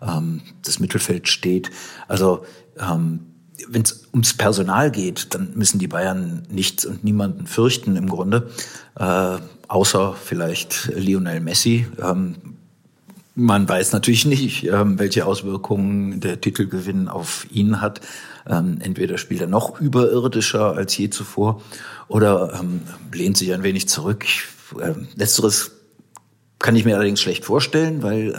Ähm, 0.00 0.42
das 0.64 0.78
Mittelfeld 0.78 1.28
steht. 1.28 1.70
Also 2.06 2.44
ähm, 2.78 3.26
wenn 3.68 3.82
es 3.82 4.06
ums 4.12 4.34
Personal 4.34 4.90
geht, 4.90 5.34
dann 5.34 5.52
müssen 5.54 5.78
die 5.78 5.88
Bayern 5.88 6.42
nichts 6.50 6.84
und 6.84 7.02
niemanden 7.02 7.46
fürchten 7.46 7.96
im 7.96 8.08
Grunde, 8.08 8.50
äh, 8.96 9.38
außer 9.68 10.14
vielleicht 10.14 10.92
Lionel 10.94 11.40
Messi. 11.40 11.86
Ähm, 12.00 12.36
man 13.36 13.68
weiß 13.68 13.92
natürlich 13.92 14.24
nicht, 14.24 14.64
ähm, 14.64 14.98
welche 14.98 15.26
Auswirkungen 15.26 16.20
der 16.20 16.40
Titelgewinn 16.40 17.08
auf 17.08 17.46
ihn 17.50 17.80
hat. 17.80 18.00
Ähm, 18.48 18.78
entweder 18.80 19.18
spielt 19.18 19.42
er 19.42 19.46
noch 19.46 19.78
überirdischer 19.78 20.74
als 20.74 20.96
je 20.96 21.10
zuvor 21.10 21.62
oder 22.08 22.58
ähm, 22.58 22.80
lehnt 23.12 23.36
sich 23.36 23.52
ein 23.52 23.62
wenig 23.62 23.88
zurück. 23.88 24.24
letzteres 25.14 25.72
kann 26.58 26.74
ich 26.76 26.86
mir 26.86 26.96
allerdings 26.96 27.20
schlecht 27.20 27.44
vorstellen, 27.44 28.02
weil 28.02 28.34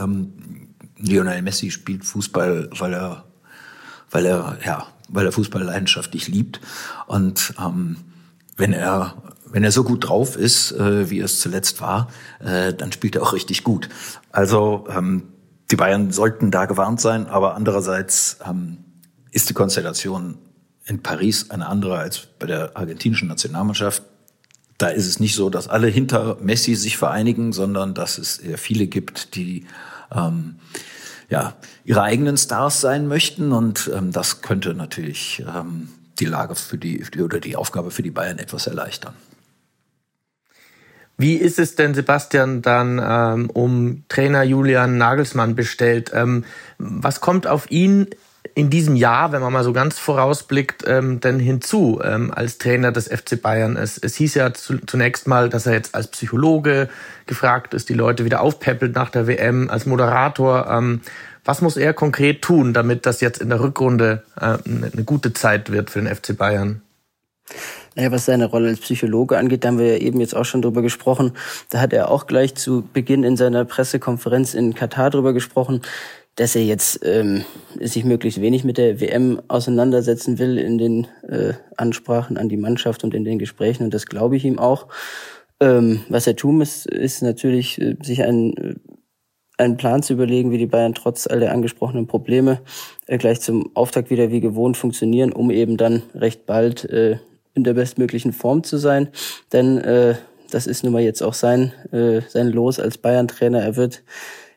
Lionel 0.98 1.44
Messi 1.44 1.70
spielt 1.70 2.04
Fußball, 2.04 2.70
weil 2.72 2.94
er, 2.94 3.26
weil 4.10 4.26
er, 4.26 4.58
ja, 4.66 4.88
weil 5.10 5.26
er 5.28 5.32
Fußball 5.32 5.62
leidenschaftlich 5.62 6.28
liebt. 6.28 6.60
Und 7.06 7.54
ähm, 7.60 7.98
wenn 8.58 8.74
er 8.74 9.16
wenn 9.52 9.64
er 9.64 9.72
so 9.72 9.84
gut 9.84 10.08
drauf 10.08 10.36
ist, 10.36 10.72
äh, 10.72 11.10
wie 11.10 11.20
es 11.20 11.40
zuletzt 11.40 11.82
war, 11.82 12.10
äh, 12.44 12.74
dann 12.74 12.92
spielt 12.92 13.16
er 13.16 13.24
auch 13.24 13.34
richtig 13.34 13.64
gut. 13.64 13.90
Also 14.32 14.88
ähm, 14.90 15.24
die 15.72 15.76
Bayern 15.76 16.12
sollten 16.12 16.52
da 16.52 16.66
gewarnt 16.66 17.02
sein, 17.02 17.28
aber 17.28 17.56
andererseits 17.56 18.40
ähm, 18.48 18.78
ist 19.32 19.50
die 19.50 19.54
Konstellation 19.54 20.38
in 20.86 21.04
Paris 21.04 21.50
eine 21.50 21.68
andere 21.68 21.98
als 21.98 22.28
bei 22.40 22.48
der 22.48 22.78
argentinischen 22.78 23.28
Nationalmannschaft. 23.28 24.04
Da 24.78 24.88
ist 24.88 25.08
es 25.08 25.20
nicht 25.20 25.36
so, 25.36 25.50
dass 25.50 25.68
alle 25.68 25.88
hinter 25.88 26.38
Messi 26.42 26.76
sich 26.76 26.98
vereinigen, 26.98 27.52
sondern 27.52 27.94
dass 27.94 28.18
es 28.18 28.38
eher 28.38 28.58
viele 28.58 28.88
gibt, 28.88 29.36
die 29.36 29.66
ähm, 30.16 30.56
ja 31.30 31.56
ihre 31.84 32.04
eigenen 32.04 32.38
Stars 32.38 32.80
sein 32.80 33.08
möchten 33.08 33.52
und 33.52 33.92
ähm, 33.94 34.12
das 34.12 34.42
könnte 34.42 34.74
natürlich 34.74 35.44
ähm, 35.54 35.90
die 36.20 36.26
Lage 36.26 36.56
für 36.56 36.78
die 36.78 37.04
oder 37.20 37.40
die 37.40 37.56
Aufgabe 37.56 37.92
für 37.92 38.04
die 38.04 38.12
Bayern 38.12 38.40
etwas 38.40 38.68
erleichtern. 38.68 39.14
Wie 41.18 41.36
ist 41.36 41.58
es 41.58 41.76
denn, 41.76 41.96
Sebastian, 41.96 42.62
dann 42.62 43.02
ähm, 43.04 43.50
um 43.50 44.04
Trainer 44.08 44.44
Julian 44.44 44.98
Nagelsmann 45.00 45.56
bestellt? 45.56 46.12
Ähm, 46.14 46.46
was 46.78 47.22
kommt 47.22 47.48
auf 47.48 47.72
ihn 47.72 48.08
in 48.54 48.70
diesem 48.70 48.96
Jahr, 48.96 49.32
wenn 49.32 49.42
man 49.42 49.52
mal 49.52 49.64
so 49.64 49.74
ganz 49.74 49.98
vorausblickt, 49.98 50.84
ähm, 50.88 51.20
denn 51.20 51.40
hinzu 51.40 52.00
ähm, 52.04 52.32
als 52.32 52.60
Trainer 52.60 52.92
des 52.92 53.08
FC 53.08 53.42
Bayern? 53.42 53.78
Es, 53.78 53.98
es 53.98 54.16
hieß 54.16 54.36
ja 54.36 54.54
zu, 54.54 54.78
zunächst 54.86 55.28
mal, 55.28 55.50
dass 55.50 55.66
er 55.66 55.74
jetzt 55.74 55.96
als 55.96 56.08
Psychologe 56.10 56.88
gefragt 57.26 57.74
ist, 57.74 57.90
die 57.90 57.96
Leute 57.96 58.24
wieder 58.24 58.42
aufpäppelt 58.42 58.94
nach 58.94 59.10
der 59.10 59.26
WM, 59.26 59.72
als 59.72 59.88
Moderator. 59.88 60.70
Ähm, 60.70 61.02
was 61.44 61.62
muss 61.62 61.78
er 61.78 61.94
konkret 61.94 62.44
tun, 62.44 62.74
damit 62.74 63.08
das 63.08 63.22
jetzt 63.22 63.42
in 63.42 63.50
der 63.50 63.60
Rückrunde 63.60 64.24
äh, 64.40 64.58
eine 64.66 65.04
gute 65.04 65.34
Zeit 65.34 65.72
wird 65.72 65.90
für 65.90 66.02
den 66.02 66.14
FC 66.14 66.38
Bayern? 66.38 66.82
Naja, 67.98 68.12
was 68.12 68.26
seine 68.26 68.46
Rolle 68.46 68.68
als 68.68 68.80
Psychologe 68.80 69.40
angeht, 69.40 69.64
da 69.64 69.70
haben 69.70 69.80
wir 69.80 69.98
ja 69.98 69.98
eben 69.98 70.20
jetzt 70.20 70.36
auch 70.36 70.46
schon 70.46 70.62
drüber 70.62 70.84
gesprochen. 70.84 71.32
Da 71.72 71.82
hat 71.82 71.94
er 71.94 72.12
auch 72.12 72.28
gleich 72.28 72.54
zu 72.54 72.84
Beginn 72.94 73.24
in 73.24 73.36
seiner 73.36 73.66
Pressekonferenz 73.66 74.54
in 74.54 74.76
Katar 74.76 75.10
drüber 75.10 75.34
gesprochen, 75.34 75.82
dass 76.36 76.56
er 76.56 76.64
jetzt 76.64 77.00
ähm, 77.04 77.44
sich 77.80 78.06
möglichst 78.06 78.40
wenig 78.40 78.64
mit 78.64 78.78
der 78.78 79.02
WM 79.02 79.42
auseinandersetzen 79.48 80.38
will 80.38 80.60
in 80.60 80.78
den 80.78 81.08
äh, 81.28 81.54
Ansprachen 81.76 82.38
an 82.38 82.50
die 82.50 82.58
Mannschaft 82.58 83.04
und 83.04 83.16
in 83.16 83.24
den 83.24 83.40
Gesprächen. 83.40 83.86
Und 83.86 83.96
das 83.96 84.06
glaube 84.06 84.36
ich 84.36 84.46
ihm 84.46 84.60
auch. 84.60 84.86
Ähm, 85.60 86.02
was 86.08 86.28
er 86.28 86.36
tun 86.36 86.60
muss, 86.60 86.86
ist 86.86 87.24
natürlich, 87.24 87.82
äh, 87.82 87.96
sich 88.04 88.22
einen, 88.22 88.56
äh, 88.58 88.76
einen 89.58 89.78
Plan 89.78 90.04
zu 90.04 90.14
überlegen, 90.14 90.52
wie 90.52 90.60
die 90.60 90.68
Bayern 90.68 90.94
trotz 90.94 91.26
all 91.26 91.40
der 91.40 91.52
angesprochenen 91.52 92.06
Probleme 92.06 92.62
äh, 93.08 93.18
gleich 93.18 93.42
zum 93.42 93.76
Auftakt 93.76 94.12
wieder 94.12 94.30
wie 94.30 94.40
gewohnt 94.40 94.78
funktionieren, 94.78 95.34
um 95.34 95.50
eben 95.50 95.78
dann 95.78 96.04
recht 96.14 96.46
bald 96.46 96.86
äh, 96.86 97.18
in 97.58 97.66
der 97.66 97.74
bestmöglichen 97.74 98.32
Form 98.32 98.64
zu 98.64 98.78
sein. 98.78 99.10
Denn 99.52 99.80
äh, 99.80 100.16
das 100.50 100.68
ist 100.68 100.84
nun 100.84 100.94
mal 100.94 101.02
jetzt 101.02 101.22
auch 101.22 101.34
sein, 101.34 101.74
äh, 101.92 102.22
sein 102.30 102.48
Los 102.48 102.80
als 102.80 102.98
Bayern-Trainer. 102.98 103.60
Er 103.60 103.76
wird 103.76 104.04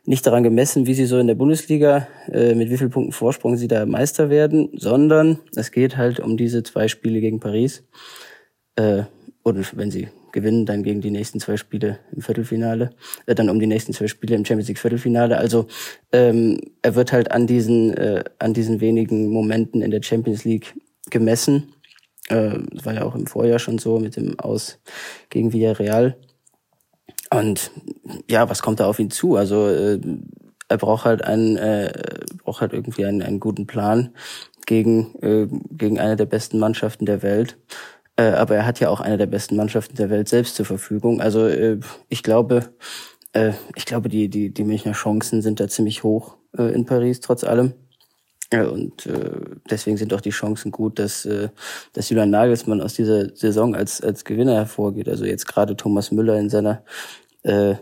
nicht 0.05 0.27
daran 0.27 0.43
gemessen, 0.43 0.87
wie 0.87 0.95
sie 0.95 1.07
so 1.07 1.19
in 1.19 1.27
der 1.27 1.35
Bundesliga, 1.35 2.07
äh, 2.31 2.55
mit 2.55 2.71
wie 2.71 2.77
vielen 2.77 2.91
Punkten 2.91 3.13
Vorsprung 3.13 3.57
sie 3.57 3.69
da 3.69 3.87
Meister 3.87 4.31
werden, 4.31 4.69
sondern 4.75 5.39
es 5.57 5.73
geht 5.73 5.97
halt 5.97 6.21
um 6.21 6.37
diese 6.37 6.63
zwei 6.63 6.89
Spiele 6.89 7.21
gegen 7.21 7.41
Paris. 7.41 7.83
Äh, 8.77 9.03
und 9.43 9.77
wenn 9.77 9.91
sie 9.91 10.09
gewinnen, 10.33 10.67
dann 10.67 10.83
gegen 10.83 11.01
die 11.01 11.11
nächsten 11.11 11.41
zwei 11.41 11.57
Spiele 11.57 11.99
im 12.15 12.23
Viertelfinale, 12.23 12.91
äh, 13.27 13.35
dann 13.35 13.51
um 13.51 13.59
die 13.59 13.67
nächsten 13.67 13.93
zwei 13.93 14.07
Spiele 14.07 14.37
im 14.37 14.45
Champions 14.45 14.69
League 14.69 14.79
Viertelfinale. 14.79 15.39
Also 15.39 15.67
ähm, 16.13 16.61
er 16.83 16.95
wird 16.95 17.13
halt 17.13 17.33
an 17.33 17.47
diesen, 17.47 17.95
äh, 17.95 18.25
an 18.39 18.55
diesen 18.55 18.81
wenigen 18.81 19.29
Momenten 19.29 19.83
in 19.83 19.91
der 19.91 20.03
Champions 20.03 20.45
League 20.45 20.75
gemessen. 21.11 21.75
Äh, 22.31 22.61
war 22.85 22.95
ja 22.95 23.03
auch 23.03 23.17
im 23.17 23.27
Vorjahr 23.27 23.59
schon 23.59 23.79
so 23.79 23.99
mit 23.99 24.17
dem 24.17 24.39
Aus 24.39 24.79
gegen 25.29 25.53
Villarreal. 25.53 26.17
Und 27.33 27.73
ja, 28.29 28.49
was 28.49 28.63
kommt 28.63 28.81
da 28.81 28.87
auf 28.87 28.99
ihn 28.99 29.11
zu? 29.11 29.37
Also 29.37 29.69
äh, 29.69 30.01
er 30.69 30.79
braucht 30.79 31.05
halt 31.05 31.23
einen, 31.23 31.57
äh, 31.57 31.93
braucht 32.45 32.61
halt 32.61 32.73
irgendwie 32.73 33.05
einen, 33.05 33.23
einen 33.23 33.41
guten 33.41 33.67
Plan 33.67 34.15
gegen 34.67 35.15
äh, 35.21 35.49
gegen 35.73 35.99
eine 35.99 36.15
der 36.15 36.27
besten 36.27 36.61
Mannschaften 36.61 37.05
der 37.05 37.23
Welt. 37.23 37.59
Äh, 38.17 38.31
aber 38.31 38.55
er 38.55 38.67
hat 38.67 38.79
ja 38.79 38.89
auch 38.89 39.01
eine 39.01 39.19
der 39.19 39.27
besten 39.27 39.57
Mannschaften 39.57 39.97
der 39.97 40.11
Welt 40.11 40.29
selbst 40.29 40.55
zur 40.55 40.67
Verfügung. 40.67 41.21
Also 41.21 41.47
äh, 41.47 41.81
ich 42.09 42.23
glaube, 42.23 42.73
äh, 43.33 43.53
ich 43.75 43.87
glaube 43.87 44.09
die 44.09 44.29
die 44.29 44.55
die 44.55 44.65
Münchner 44.65 44.93
Chancen 44.93 45.43
sind 45.43 45.59
da 45.59 45.69
ziemlich 45.69 46.05
hoch 46.05 46.37
äh, 46.57 46.73
in 46.73 46.85
Paris 46.85 47.21
trotz 47.21 47.43
allem. 47.43 47.75
Ja, 48.53 48.67
und 48.67 49.07
äh, 49.07 49.31
deswegen 49.71 49.97
sind 49.97 50.13
auch 50.13 50.21
die 50.21 50.31
Chancen 50.31 50.73
gut, 50.73 50.99
dass, 50.99 51.25
äh, 51.25 51.51
dass 51.93 52.11
Julian 52.11 52.31
Nagelsmann 52.31 52.81
aus 52.81 52.95
dieser 52.95 53.35
Saison 53.37 53.77
als, 53.77 54.01
als 54.01 54.25
Gewinner 54.25 54.57
hervorgeht. 54.57 55.09
Also 55.09 55.25
jetzt 55.25 55.47
gerade 55.47 55.77
Thomas 55.77 56.11
Müller 56.11 56.37
in 56.37 56.51
seiner 56.51 56.83
äh, 57.45 57.77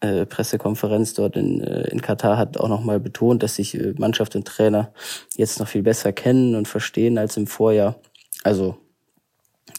äh, 0.00 0.26
Pressekonferenz 0.26 1.14
dort 1.14 1.36
in, 1.36 1.62
äh, 1.62 1.88
in 1.88 2.02
Katar 2.02 2.36
hat 2.36 2.58
auch 2.58 2.68
nochmal 2.68 3.00
betont, 3.00 3.42
dass 3.42 3.56
sich 3.56 3.74
äh, 3.74 3.94
Mannschaft 3.96 4.36
und 4.36 4.46
Trainer 4.46 4.92
jetzt 5.36 5.58
noch 5.58 5.68
viel 5.68 5.82
besser 5.82 6.12
kennen 6.12 6.54
und 6.54 6.68
verstehen 6.68 7.16
als 7.16 7.36
im 7.36 7.46
Vorjahr. 7.46 7.96
Also 8.42 8.76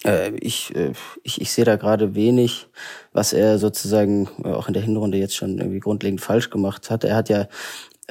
äh, 0.06 0.32
ich, 0.38 0.76
äh, 0.76 0.94
ich, 1.24 1.42
ich 1.42 1.52
sehe 1.52 1.66
da 1.66 1.76
gerade 1.76 2.16
wenig, 2.16 2.68
was 3.14 3.34
er 3.34 3.60
sozusagen 3.60 4.30
äh, 4.44 4.50
auch 4.50 4.68
in 4.68 4.74
der 4.74 4.84
Hinrunde 4.84 5.18
jetzt 5.18 5.36
schon 5.36 5.58
irgendwie 5.58 5.80
grundlegend 5.80 6.22
falsch 6.22 6.50
gemacht 6.50 6.90
hat. 6.90 7.04
Er 7.04 7.16
hat 7.16 7.30
ja 7.30 7.42
äh, 7.42 7.48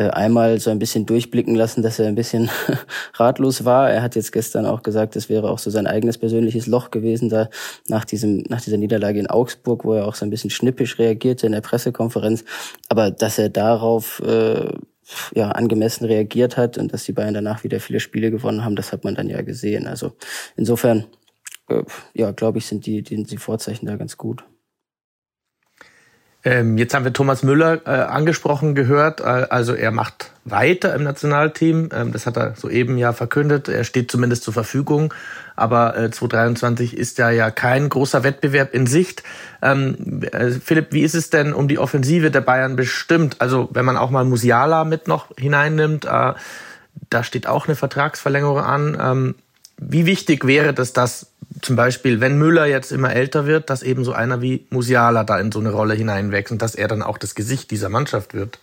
einmal 0.09 0.59
so 0.61 0.71
ein 0.71 0.79
bisschen 0.79 1.05
durchblicken 1.05 1.55
lassen, 1.55 1.83
dass 1.83 1.99
er 1.99 2.09
ein 2.09 2.15
bisschen 2.15 2.49
ratlos 3.15 3.65
war. 3.65 3.91
Er 3.91 4.03
hat 4.03 4.17
jetzt 4.17 4.33
gestern 4.33 4.65
auch 4.65 4.83
gesagt, 4.83 5.17
es 5.17 5.29
wäre 5.29 5.51
auch 5.51 5.59
so 5.59 5.71
sein 5.71 5.87
eigenes 5.87 6.17
persönliches 6.17 6.67
Loch 6.67 6.91
gewesen, 6.91 7.29
da 7.29 7.51
nach 7.89 8.05
diesem, 8.05 8.45
nach 8.49 8.61
dieser 8.61 8.79
Niederlage 8.79 9.19
in 9.19 9.27
Augsburg, 9.27 9.85
wo 9.85 9.95
er 9.95 10.07
auch 10.07 10.15
so 10.15 10.25
ein 10.25 10.31
bisschen 10.31 10.51
schnippisch 10.51 10.99
reagierte 10.99 11.47
in 11.47 11.53
der 11.53 11.61
Pressekonferenz. 11.61 12.45
Aber 12.89 13.11
dass 13.11 13.39
er 13.39 13.51
darauf 13.51 14.21
äh, 14.25 14.73
ja, 15.35 15.51
angemessen 15.51 16.05
reagiert 16.05 16.57
hat 16.57 16.79
und 16.79 16.93
dass 16.93 17.05
die 17.05 17.13
Bayern 17.13 17.35
danach 17.35 17.65
wieder 17.65 17.81
viele 17.81 18.01
Spiele 18.01 18.31
gewonnen 18.31 18.65
haben, 18.65 18.77
das 18.77 18.93
hat 18.93 19.05
man 19.05 19.15
dann 19.15 19.29
ja 19.29 19.43
gesehen. 19.43 19.87
Also 19.87 20.13
insofern, 20.57 21.07
äh, 21.69 21.83
ja, 22.15 22.31
glaube 22.31 22.59
ich, 22.59 22.67
sind 22.67 22.87
die, 22.87 23.03
die, 23.03 23.23
die 23.25 23.37
Vorzeichen 23.37 23.87
da 23.87 23.97
ganz 23.97 24.17
gut. 24.17 24.45
Ähm, 26.43 26.79
jetzt 26.79 26.95
haben 26.95 27.05
wir 27.05 27.13
Thomas 27.13 27.43
Müller 27.43 27.81
äh, 27.85 27.91
angesprochen 27.91 28.75
gehört. 28.75 29.21
Äh, 29.21 29.25
also 29.51 29.75
er 29.75 29.91
macht 29.91 30.33
weiter 30.45 30.95
im 30.95 31.05
Nationalteam. 31.05 31.91
Ähm, 31.93 32.13
das 32.13 32.25
hat 32.25 32.39
er 32.39 32.55
soeben 32.57 32.97
ja 32.97 33.13
verkündet. 33.13 33.69
Er 33.69 33.85
steht 33.85 34.11
zumindest 34.11 34.45
zur 34.45 34.55
Verfügung. 34.55 35.13
Aber 35.55 35.97
äh, 35.99 36.11
2023 36.11 36.97
ist 36.97 37.19
ja 37.19 37.31
ja 37.31 37.51
kein 37.51 37.91
großer 37.91 38.25
Wettbewerb 38.25 38.73
in 38.73 38.87
Sicht. 38.87 39.23
Ähm, 39.61 40.23
äh, 40.33 40.53
Philipp, 40.53 40.93
wie 40.93 41.03
ist 41.03 41.15
es 41.15 41.29
denn 41.29 41.53
um 41.53 41.69
die 41.69 41.79
Offensive 41.79 42.31
der 42.31 42.41
Bayern 42.41 42.75
bestimmt? 42.75 43.37
Also 43.41 43.69
wenn 43.73 43.85
man 43.85 43.99
auch 43.99 44.11
mal 44.11 44.25
Musiala 44.25 44.85
mit 44.85 45.09
noch 45.09 45.27
hineinnimmt, 45.37 46.07
äh, 46.07 46.33
da 47.11 47.23
steht 47.23 47.47
auch 47.47 47.67
eine 47.67 47.77
Vertragsverlängerung 47.77 48.61
an. 48.61 48.99
Ähm, 48.99 49.35
wie 49.77 50.07
wichtig 50.07 50.47
wäre 50.47 50.73
das, 50.73 50.95
dass 50.95 51.27
zum 51.63 51.77
Beispiel, 51.77 52.21
wenn 52.21 52.39
Müller 52.39 52.67
jetzt 52.67 52.93
immer 52.93 53.13
älter 53.13 53.47
wird, 53.47 53.71
dass 53.71 53.83
eben 53.83 54.05
so 54.05 54.13
einer 54.13 54.41
wie 54.41 54.67
Musiala 54.71 55.25
da 55.25 55.39
in 55.39 55.53
so 55.53 55.61
eine 55.61 55.71
Rolle 55.71 55.95
hineinwächst 55.95 56.53
und 56.53 56.63
dass 56.63 56.75
er 56.75 56.89
dann 56.89 57.03
auch 57.03 57.19
das 57.19 57.35
Gesicht 57.35 57.71
dieser 57.71 57.89
Mannschaft 57.89 58.35
wird? 58.35 58.61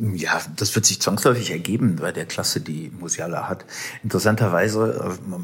Ja, 0.00 0.40
das 0.56 0.74
wird 0.74 0.86
sich 0.86 1.00
zwangsläufig 1.00 1.50
ergeben 1.50 1.96
bei 1.96 2.12
der 2.12 2.24
Klasse, 2.24 2.60
die 2.60 2.90
Musiala 2.98 3.48
hat. 3.48 3.64
Interessanterweise 4.04 5.18
äh, 5.18 5.36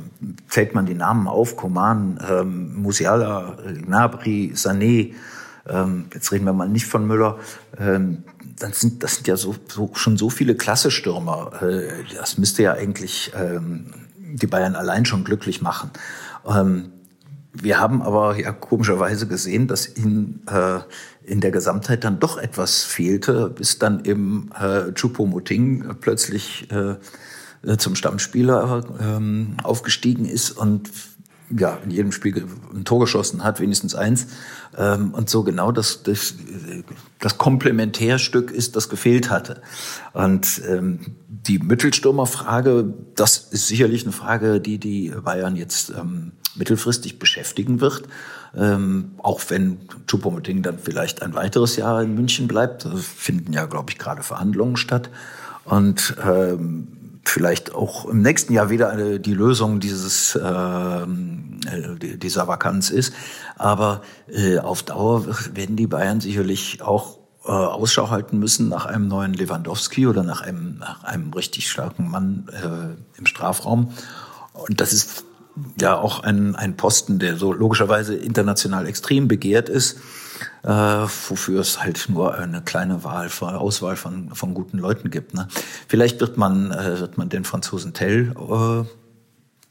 fällt 0.46 0.74
man 0.74 0.86
die 0.86 0.94
Namen 0.94 1.26
auf, 1.26 1.56
Koman, 1.56 2.20
ähm, 2.28 2.74
Musiala, 2.74 3.56
Gnabry, 3.84 4.52
Sané, 4.54 5.14
ähm, 5.68 6.06
jetzt 6.14 6.30
reden 6.30 6.44
wir 6.44 6.52
mal 6.52 6.68
nicht 6.68 6.86
von 6.86 7.06
Müller, 7.06 7.38
ähm, 7.78 8.22
das 8.58 8.80
sind, 8.80 9.02
das 9.02 9.16
sind 9.16 9.26
ja 9.26 9.36
so, 9.36 9.56
so, 9.68 9.90
schon 9.94 10.16
so 10.16 10.30
viele 10.30 10.54
Klasse-Stürmer. 10.54 11.62
Äh, 11.62 12.04
das 12.16 12.38
müsste 12.38 12.62
ja 12.62 12.74
eigentlich 12.74 13.32
ähm, 13.36 13.92
die 14.16 14.46
Bayern 14.46 14.76
allein 14.76 15.04
schon 15.04 15.24
glücklich 15.24 15.62
machen. 15.62 15.90
Ähm, 16.46 16.92
wir 17.52 17.78
haben 17.78 18.02
aber 18.02 18.36
ja 18.38 18.52
komischerweise 18.52 19.28
gesehen, 19.28 19.68
dass 19.68 19.96
ihnen 19.96 20.42
äh, 20.48 20.80
in 21.22 21.40
der 21.40 21.52
Gesamtheit 21.52 22.04
dann 22.04 22.18
doch 22.18 22.36
etwas 22.36 22.82
fehlte, 22.82 23.48
bis 23.48 23.78
dann 23.78 24.04
eben 24.04 24.50
äh, 24.58 24.92
Choupo-Moting 24.92 25.96
plötzlich 26.00 26.68
äh, 26.70 26.96
zum 27.78 27.94
Stammspieler 27.94 28.84
ähm, 29.00 29.56
aufgestiegen 29.62 30.26
ist 30.26 30.50
und 30.50 30.90
ja, 31.56 31.78
in 31.84 31.90
jedem 31.90 32.12
Spiel 32.12 32.46
ein 32.74 32.84
Tor 32.84 33.00
geschossen 33.00 33.44
hat, 33.44 33.60
wenigstens 33.60 33.94
eins. 33.94 34.26
Ähm, 34.76 35.14
und 35.14 35.30
so 35.30 35.44
genau 35.44 35.72
das, 35.72 36.02
das, 36.02 36.34
das 37.20 37.38
Komplementärstück 37.38 38.50
ist, 38.50 38.76
das 38.76 38.88
gefehlt 38.88 39.30
hatte. 39.30 39.62
Und 40.12 40.62
ähm, 40.68 41.00
die 41.46 41.58
Mittelstürmerfrage, 41.58 42.92
das 43.14 43.36
ist 43.50 43.68
sicherlich 43.68 44.04
eine 44.04 44.12
Frage, 44.12 44.60
die 44.60 44.78
die 44.78 45.12
Bayern 45.22 45.56
jetzt 45.56 45.90
ähm, 45.90 46.32
mittelfristig 46.54 47.18
beschäftigen 47.18 47.80
wird. 47.80 48.04
Ähm, 48.56 49.12
auch 49.18 49.40
wenn 49.48 49.78
Choupo-Moting 50.06 50.62
dann 50.62 50.78
vielleicht 50.78 51.22
ein 51.22 51.34
weiteres 51.34 51.76
Jahr 51.76 52.02
in 52.02 52.14
München 52.14 52.46
bleibt. 52.46 52.84
Da 52.84 52.94
finden 52.96 53.52
ja, 53.52 53.66
glaube 53.66 53.90
ich, 53.90 53.98
gerade 53.98 54.22
Verhandlungen 54.22 54.76
statt. 54.76 55.10
Und 55.64 56.16
ähm, 56.24 57.20
vielleicht 57.24 57.74
auch 57.74 58.06
im 58.06 58.22
nächsten 58.22 58.52
Jahr 58.52 58.70
wieder 58.70 58.90
eine, 58.90 59.18
die 59.18 59.34
Lösung 59.34 59.80
dieses 59.80 60.38
ähm, 60.42 61.58
äh, 61.66 62.16
dieser 62.16 62.46
Vakanz 62.46 62.90
ist. 62.90 63.14
Aber 63.56 64.02
äh, 64.28 64.58
auf 64.58 64.82
Dauer 64.82 65.26
werden 65.52 65.76
die 65.76 65.86
Bayern 65.86 66.20
sicherlich 66.20 66.82
auch 66.82 67.18
äh, 67.44 67.50
Ausschau 67.50 68.10
halten 68.10 68.38
müssen 68.38 68.68
nach 68.68 68.86
einem 68.86 69.08
neuen 69.08 69.34
Lewandowski 69.34 70.06
oder 70.06 70.22
nach 70.22 70.40
einem 70.42 70.78
nach 70.78 71.04
einem 71.04 71.32
richtig 71.32 71.70
starken 71.70 72.10
Mann 72.10 72.48
äh, 72.52 73.18
im 73.18 73.26
Strafraum. 73.26 73.90
Und 74.52 74.80
das 74.80 74.92
ist 74.92 75.24
ja 75.80 75.96
auch 75.96 76.20
ein, 76.20 76.56
ein 76.56 76.76
Posten, 76.76 77.18
der 77.18 77.36
so 77.36 77.52
logischerweise 77.52 78.14
international 78.16 78.86
extrem 78.86 79.28
begehrt 79.28 79.68
ist 79.68 79.98
äh, 80.62 80.68
wofür 80.68 81.60
es 81.60 81.82
halt 81.82 82.06
nur 82.08 82.34
eine 82.34 82.62
kleine 82.62 83.04
Wahl, 83.04 83.28
Auswahl 83.40 83.96
von, 83.96 84.34
von 84.34 84.54
guten 84.54 84.78
Leuten 84.78 85.10
gibt. 85.10 85.34
Ne? 85.34 85.48
Vielleicht 85.88 86.20
wird 86.20 86.36
man, 86.36 86.70
äh, 86.70 87.00
wird 87.00 87.18
man 87.18 87.28
den 87.28 87.44
Franzosen 87.44 87.92
Tell 87.92 88.34
äh, 88.36 88.88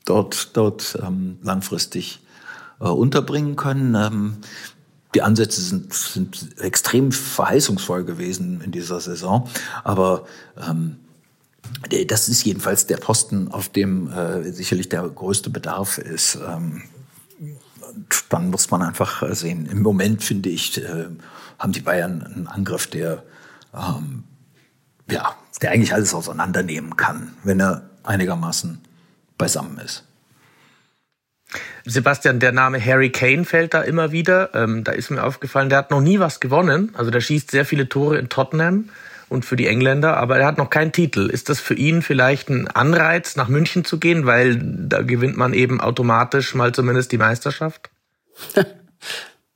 dort, 0.05 0.55
dort 0.55 0.97
ähm, 1.01 1.39
langfristig 1.41 2.21
äh, 2.79 2.85
unterbringen 2.85 3.55
können. 3.55 3.95
Ähm, 3.95 4.37
die 5.15 5.21
Ansätze 5.21 5.61
sind, 5.61 5.93
sind 5.93 6.59
extrem 6.59 7.11
verheißungsvoll 7.11 8.03
gewesen 8.03 8.61
in 8.61 8.71
dieser 8.71 8.99
Saison, 8.99 9.49
aber 9.83 10.25
ähm, 10.67 10.97
Das 12.09 12.29
ist 12.29 12.43
jedenfalls 12.43 12.87
der 12.87 12.97
Posten, 12.97 13.47
auf 13.51 13.69
dem 13.69 14.11
äh, 14.11 14.51
sicherlich 14.51 14.89
der 14.89 15.03
größte 15.07 15.49
Bedarf 15.49 15.97
ist. 15.97 16.37
Ähm, 16.47 16.83
dann 18.29 18.49
muss 18.49 18.71
man 18.71 18.81
einfach 18.81 19.23
sehen. 19.33 19.65
Im 19.67 19.81
Moment 19.81 20.23
finde 20.23 20.49
ich, 20.49 20.77
äh, 20.83 21.07
haben 21.59 21.71
die 21.71 21.81
Bayern 21.81 22.21
einen 22.23 22.47
Angriff, 22.47 22.87
der 22.87 23.23
ähm, 23.73 24.23
ja, 25.09 25.35
der 25.61 25.71
eigentlich 25.71 25.93
alles 25.93 26.13
auseinandernehmen 26.13 26.95
kann, 26.95 27.33
wenn 27.43 27.59
er 27.59 27.89
einigermaßen 28.03 28.79
beisammen 29.37 29.77
ist. 29.79 30.03
Sebastian, 31.85 32.39
der 32.39 32.51
Name 32.51 32.83
Harry 32.83 33.09
Kane 33.09 33.45
fällt 33.45 33.73
da 33.73 33.81
immer 33.81 34.11
wieder. 34.11 34.53
Ähm, 34.53 34.83
da 34.83 34.91
ist 34.93 35.11
mir 35.11 35.23
aufgefallen, 35.23 35.69
der 35.69 35.79
hat 35.79 35.91
noch 35.91 36.01
nie 36.01 36.19
was 36.19 36.39
gewonnen. 36.39 36.91
Also 36.95 37.11
der 37.11 37.21
schießt 37.21 37.51
sehr 37.51 37.65
viele 37.65 37.89
Tore 37.89 38.17
in 38.17 38.29
Tottenham 38.29 38.89
und 39.29 39.45
für 39.45 39.55
die 39.55 39.67
Engländer, 39.67 40.17
aber 40.17 40.37
er 40.37 40.45
hat 40.45 40.57
noch 40.57 40.69
keinen 40.69 40.91
Titel. 40.91 41.29
Ist 41.29 41.49
das 41.49 41.59
für 41.59 41.73
ihn 41.73 42.01
vielleicht 42.01 42.49
ein 42.49 42.67
Anreiz, 42.67 43.35
nach 43.35 43.47
München 43.47 43.83
zu 43.83 43.99
gehen, 43.99 44.25
weil 44.25 44.61
da 44.61 45.01
gewinnt 45.01 45.37
man 45.37 45.53
eben 45.53 45.81
automatisch 45.81 46.53
mal 46.53 46.71
zumindest 46.71 47.11
die 47.11 47.17
Meisterschaft? 47.17 47.89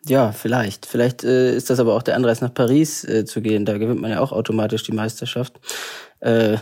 ja, 0.05 0.31
vielleicht. 0.31 0.85
Vielleicht 0.85 1.23
äh, 1.23 1.55
ist 1.55 1.69
das 1.69 1.79
aber 1.79 1.93
auch 1.93 2.03
der 2.03 2.15
Anreiz, 2.15 2.41
nach 2.41 2.53
Paris 2.53 3.03
äh, 3.03 3.25
zu 3.25 3.41
gehen. 3.41 3.65
Da 3.65 3.77
gewinnt 3.77 4.01
man 4.01 4.11
ja 4.11 4.19
auch 4.19 4.31
automatisch 4.31 4.83
die 4.83 4.93
Meisterschaft. 4.93 5.53
Äh, 6.19 6.57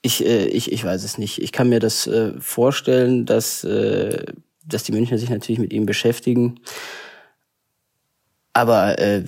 ich, 0.00 0.24
äh, 0.24 0.46
ich, 0.46 0.70
ich 0.70 0.84
weiß 0.84 1.02
es 1.02 1.18
nicht. 1.18 1.42
Ich 1.42 1.50
kann 1.50 1.68
mir 1.68 1.80
das 1.80 2.06
äh, 2.06 2.32
vorstellen, 2.38 3.26
dass, 3.26 3.64
äh, 3.64 4.26
dass 4.66 4.84
die 4.84 4.92
Münchner 4.92 5.18
sich 5.18 5.30
natürlich 5.30 5.58
mit 5.58 5.72
ihm 5.72 5.86
beschäftigen. 5.86 6.60
Aber 8.52 8.98
äh, 8.98 9.24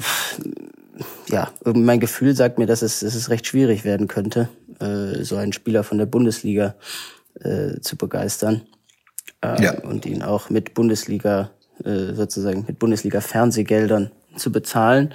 ja, 1.28 1.50
mein 1.64 2.00
Gefühl 2.00 2.34
sagt 2.34 2.58
mir, 2.58 2.66
dass 2.66 2.82
es, 2.82 3.00
dass 3.00 3.14
es 3.14 3.28
recht 3.30 3.46
schwierig 3.46 3.84
werden 3.84 4.08
könnte, 4.08 4.48
äh, 4.80 5.22
so 5.24 5.36
einen 5.36 5.52
Spieler 5.52 5.84
von 5.84 5.98
der 5.98 6.06
Bundesliga 6.06 6.76
äh, 7.40 7.80
zu 7.80 7.96
begeistern. 7.96 8.62
Äh, 9.42 9.62
ja. 9.62 9.78
Und 9.82 10.06
ihn 10.06 10.22
auch 10.22 10.48
mit 10.50 10.74
Bundesliga, 10.74 11.50
äh, 11.84 12.14
sozusagen 12.14 12.64
mit 12.66 12.78
Bundesliga-Fernsehgeldern 12.78 14.10
zu 14.36 14.52
bezahlen. 14.52 15.12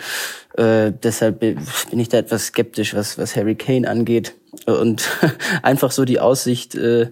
Äh, 0.57 0.91
deshalb 0.91 1.39
bin 1.39 1.59
ich 1.91 2.09
da 2.09 2.17
etwas 2.17 2.47
skeptisch, 2.47 2.93
was, 2.93 3.17
was 3.17 3.35
Harry 3.35 3.55
Kane 3.55 3.89
angeht. 3.89 4.35
Und 4.65 5.09
einfach 5.63 5.91
so 5.91 6.05
die 6.05 6.19
Aussicht, 6.19 6.75
äh, 6.75 7.11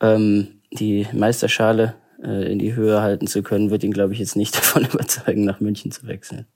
ähm, 0.00 0.60
die 0.72 1.06
Meisterschale 1.12 1.94
äh, 2.24 2.50
in 2.50 2.58
die 2.58 2.74
Höhe 2.74 3.02
halten 3.02 3.26
zu 3.26 3.42
können, 3.42 3.70
wird 3.70 3.84
ihn, 3.84 3.92
glaube 3.92 4.12
ich, 4.12 4.18
jetzt 4.18 4.36
nicht 4.36 4.56
davon 4.56 4.84
überzeugen, 4.84 5.44
nach 5.44 5.60
München 5.60 5.90
zu 5.90 6.06
wechseln. 6.06 6.46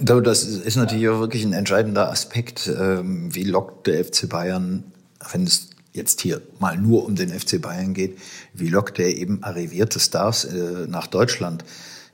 Das 0.00 0.44
ist 0.44 0.76
natürlich 0.76 1.08
auch 1.08 1.20
wirklich 1.20 1.44
ein 1.44 1.54
entscheidender 1.54 2.10
Aspekt. 2.10 2.68
Ähm, 2.68 3.34
wie 3.34 3.44
lockt 3.44 3.86
der 3.86 4.04
FC 4.04 4.28
Bayern, 4.28 4.84
wenn 5.32 5.44
es 5.44 5.70
jetzt 5.92 6.20
hier 6.20 6.42
mal 6.58 6.76
nur 6.76 7.06
um 7.06 7.16
den 7.16 7.30
FC 7.30 7.60
Bayern 7.60 7.94
geht, 7.94 8.18
wie 8.52 8.68
lockt 8.68 8.98
er 8.98 9.08
eben 9.08 9.42
arrivierte 9.42 9.98
Stars 9.98 10.44
äh, 10.44 10.86
nach 10.88 11.06
Deutschland? 11.06 11.64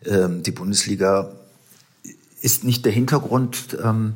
Ähm, 0.07 0.44
die 0.44 0.53
Bundesliga 0.53 1.33
ist 2.40 2.64
nicht 2.64 2.85
der 2.85 2.92
Hintergrund, 2.92 3.77
ähm, 3.83 4.14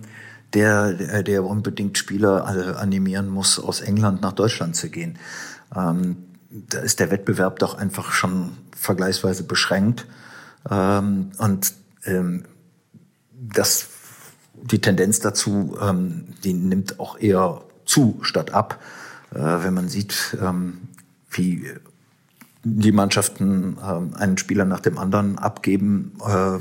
der, 0.55 1.23
der 1.23 1.45
unbedingt 1.45 1.99
Spieler 1.99 2.75
äh, 2.77 2.79
animieren 2.79 3.29
muss, 3.29 3.59
aus 3.59 3.81
England 3.81 4.23
nach 4.23 4.33
Deutschland 4.33 4.77
zu 4.77 4.91
gehen. 4.91 5.19
Da 6.69 6.81
ist 6.81 7.01
der 7.01 7.11
Wettbewerb 7.11 7.59
doch 7.59 7.75
einfach 7.75 8.13
schon 8.13 8.57
vergleichsweise 8.77 9.45
beschränkt. 9.45 10.07
Und 10.65 11.75
das, 13.33 13.89
die 14.55 14.81
Tendenz 14.81 15.21
dazu, 15.21 15.77
ähm, 15.81 16.25
die 16.45 16.55
nimmt 16.55 17.01
auch 17.01 17.19
eher 17.19 17.63
zu 17.85 18.19
statt 18.23 18.53
ab, 18.53 18.81
äh, 19.35 19.39
wenn 19.39 19.75
man 19.75 19.89
sieht, 19.89 20.37
ähm, 20.41 20.89
wie 21.31 21.69
die 22.65 22.93
Mannschaften 22.93 23.77
äh, 23.79 24.17
einen 24.19 24.39
Spieler 24.39 24.65
nach 24.65 24.81
dem 24.81 24.99
anderen 24.99 25.39
abgeben. 25.39 26.17
Äh, 26.25 26.59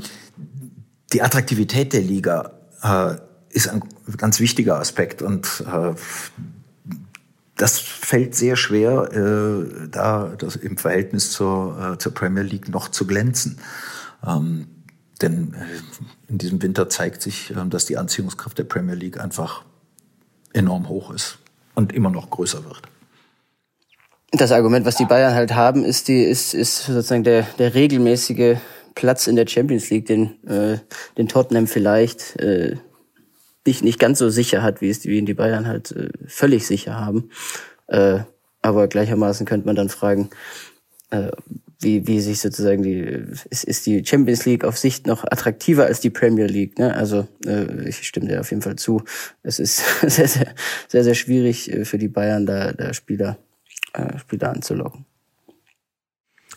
die 1.12 1.22
Attraktivität 1.22 1.92
der 1.92 2.02
Liga 2.02 2.52
äh, 2.82 3.16
ist 3.50 3.68
ein 3.68 3.82
ganz 4.16 4.40
wichtiger 4.40 4.80
Aspekt 4.80 5.22
und 5.22 5.62
äh, 5.66 5.94
das 7.62 7.78
fällt 7.78 8.34
sehr 8.34 8.56
schwer, 8.56 9.08
äh, 9.12 9.88
da 9.88 10.34
das 10.36 10.56
im 10.56 10.76
Verhältnis 10.76 11.30
zur, 11.30 11.92
äh, 11.92 11.98
zur 11.98 12.12
Premier 12.12 12.42
League 12.42 12.68
noch 12.68 12.88
zu 12.88 13.06
glänzen. 13.06 13.60
Ähm, 14.26 14.66
denn 15.20 15.54
äh, 15.54 15.58
in 16.28 16.38
diesem 16.38 16.60
Winter 16.60 16.88
zeigt 16.88 17.22
sich, 17.22 17.52
äh, 17.52 17.68
dass 17.68 17.86
die 17.86 17.96
Anziehungskraft 17.98 18.58
der 18.58 18.64
Premier 18.64 18.96
League 18.96 19.20
einfach 19.20 19.62
enorm 20.52 20.88
hoch 20.88 21.12
ist 21.12 21.38
und 21.76 21.92
immer 21.92 22.10
noch 22.10 22.30
größer 22.30 22.64
wird. 22.64 22.82
Das 24.32 24.50
Argument, 24.50 24.84
was 24.84 24.96
die 24.96 25.04
Bayern 25.04 25.34
halt 25.34 25.54
haben, 25.54 25.84
ist 25.84 26.08
die 26.08 26.24
ist 26.24 26.54
ist 26.54 26.86
sozusagen 26.86 27.22
der 27.22 27.42
der 27.60 27.74
regelmäßige 27.74 28.56
Platz 28.96 29.28
in 29.28 29.36
der 29.36 29.46
Champions 29.46 29.88
League, 29.90 30.06
den 30.06 30.42
äh, 30.48 30.78
den 31.16 31.28
Tottenham 31.28 31.68
vielleicht 31.68 32.40
äh, 32.40 32.76
nicht 33.66 33.82
nicht 33.82 33.98
ganz 33.98 34.18
so 34.18 34.28
sicher 34.30 34.62
hat, 34.62 34.80
wie 34.80 34.90
es 34.90 35.04
wie 35.04 35.18
ihn 35.18 35.26
die 35.26 35.34
Bayern 35.34 35.66
halt 35.66 35.92
äh, 35.92 36.10
völlig 36.26 36.66
sicher 36.66 36.98
haben. 36.98 37.30
Äh, 37.86 38.20
aber 38.62 38.88
gleichermaßen 38.88 39.44
könnte 39.44 39.66
man 39.66 39.76
dann 39.76 39.88
fragen, 39.88 40.30
äh, 41.10 41.30
wie, 41.82 42.06
wie 42.06 42.20
sich 42.20 42.40
sozusagen 42.40 42.82
die, 42.82 43.00
ist, 43.50 43.64
ist 43.64 43.86
die 43.86 44.04
Champions 44.04 44.46
League 44.46 44.64
auf 44.64 44.78
Sicht 44.78 45.06
noch 45.06 45.24
attraktiver 45.24 45.84
als 45.84 46.00
die 46.00 46.10
Premier 46.10 46.46
League. 46.46 46.78
Ne? 46.78 46.94
Also 46.94 47.26
äh, 47.44 47.88
ich 47.88 48.06
stimme 48.06 48.28
dir 48.28 48.40
auf 48.40 48.50
jeden 48.50 48.62
Fall 48.62 48.76
zu. 48.76 49.02
Es 49.42 49.58
ist 49.58 49.82
sehr, 50.00 50.28
sehr, 50.28 50.54
sehr, 50.88 51.04
sehr 51.04 51.14
schwierig 51.14 51.70
äh, 51.72 51.84
für 51.84 51.98
die 51.98 52.08
Bayern, 52.08 52.46
da, 52.46 52.72
da 52.72 52.94
Spieler, 52.94 53.36
äh, 53.94 54.18
Spieler 54.18 54.50
anzulocken. 54.50 55.04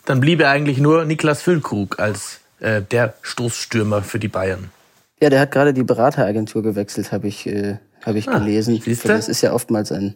Dann 0.05 0.19
bliebe 0.19 0.47
eigentlich 0.47 0.77
nur 0.77 1.05
Niklas 1.05 1.41
Füllkrug 1.41 1.99
als 1.99 2.39
äh, 2.59 2.83
der 2.83 3.15
Stoßstürmer 3.23 4.03
für 4.03 4.19
die 4.19 4.27
Bayern. 4.27 4.69
Ja, 5.21 5.29
der 5.29 5.39
hat 5.39 5.51
gerade 5.51 5.73
die 5.73 5.83
Berateragentur 5.83 6.61
gewechselt, 6.61 7.11
habe 7.11 7.27
ich, 7.27 7.47
äh, 7.47 7.77
hab 8.03 8.15
ich 8.15 8.27
ah, 8.27 8.37
gelesen. 8.37 8.81
Das 9.05 9.29
ist 9.29 9.41
ja 9.41 9.53
oftmals 9.53 9.91
ein, 9.91 10.15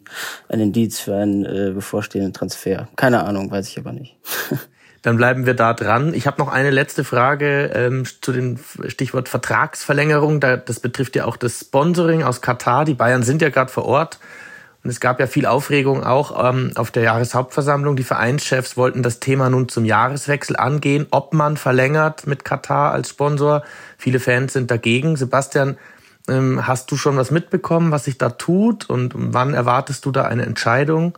ein 0.49 0.59
Indiz 0.59 0.99
für 0.99 1.15
einen 1.15 1.45
äh, 1.45 1.71
bevorstehenden 1.73 2.33
Transfer. 2.33 2.89
Keine 2.97 3.23
Ahnung, 3.23 3.49
weiß 3.49 3.69
ich 3.69 3.77
aber 3.77 3.93
nicht. 3.93 4.17
Dann 5.01 5.15
bleiben 5.15 5.45
wir 5.45 5.53
da 5.53 5.73
dran. 5.73 6.13
Ich 6.13 6.27
habe 6.27 6.37
noch 6.39 6.49
eine 6.49 6.71
letzte 6.71 7.05
Frage 7.05 7.71
ähm, 7.73 8.03
zu 8.21 8.33
dem 8.33 8.59
Stichwort 8.87 9.29
Vertragsverlängerung. 9.29 10.41
Da, 10.41 10.57
das 10.57 10.81
betrifft 10.81 11.15
ja 11.15 11.23
auch 11.23 11.37
das 11.37 11.61
Sponsoring 11.61 12.23
aus 12.23 12.41
Katar. 12.41 12.83
Die 12.83 12.95
Bayern 12.95 13.23
sind 13.23 13.41
ja 13.41 13.49
gerade 13.49 13.71
vor 13.71 13.85
Ort. 13.85 14.19
Und 14.83 14.89
es 14.89 14.99
gab 14.99 15.19
ja 15.19 15.27
viel 15.27 15.45
Aufregung 15.45 16.03
auch 16.03 16.49
ähm, 16.49 16.71
auf 16.75 16.89
der 16.91 17.03
Jahreshauptversammlung. 17.03 17.95
Die 17.95 18.03
Vereinschefs 18.03 18.77
wollten 18.77 19.03
das 19.03 19.19
Thema 19.19 19.49
nun 19.49 19.67
zum 19.67 19.83
Jahreswechsel 19.83 20.55
angehen, 20.55 21.07
ob 21.11 21.33
man 21.33 21.57
verlängert 21.57 22.27
mit 22.27 22.45
Katar 22.45 22.93
als 22.93 23.09
Sponsor. 23.09 23.63
Viele 23.97 24.19
Fans 24.19 24.53
sind 24.53 24.71
dagegen. 24.71 25.17
Sebastian, 25.17 25.77
ähm, 26.29 26.65
hast 26.65 26.91
du 26.91 26.95
schon 26.95 27.17
was 27.17 27.29
mitbekommen, 27.29 27.91
was 27.91 28.05
sich 28.05 28.17
da 28.17 28.29
tut? 28.29 28.89
Und 28.89 29.13
wann 29.15 29.53
erwartest 29.53 30.05
du 30.05 30.11
da 30.11 30.23
eine 30.23 30.45
Entscheidung? 30.45 31.17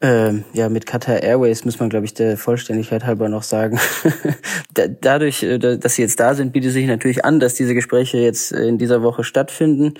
Ähm, 0.00 0.44
ja, 0.52 0.68
mit 0.68 0.84
Qatar 0.84 1.22
Airways 1.22 1.64
muss 1.64 1.78
man, 1.78 1.88
glaube 1.88 2.06
ich, 2.06 2.14
der 2.14 2.36
Vollständigkeit 2.36 3.04
halber 3.04 3.28
noch 3.28 3.44
sagen. 3.44 3.78
Dadurch, 5.00 5.44
äh, 5.44 5.58
dass 5.58 5.94
sie 5.94 6.02
jetzt 6.02 6.18
da 6.18 6.34
sind, 6.34 6.52
bietet 6.52 6.72
sich 6.72 6.86
natürlich 6.88 7.24
an, 7.24 7.38
dass 7.38 7.54
diese 7.54 7.74
Gespräche 7.74 8.18
jetzt 8.18 8.50
äh, 8.50 8.66
in 8.66 8.78
dieser 8.78 9.02
Woche 9.02 9.22
stattfinden. 9.22 9.94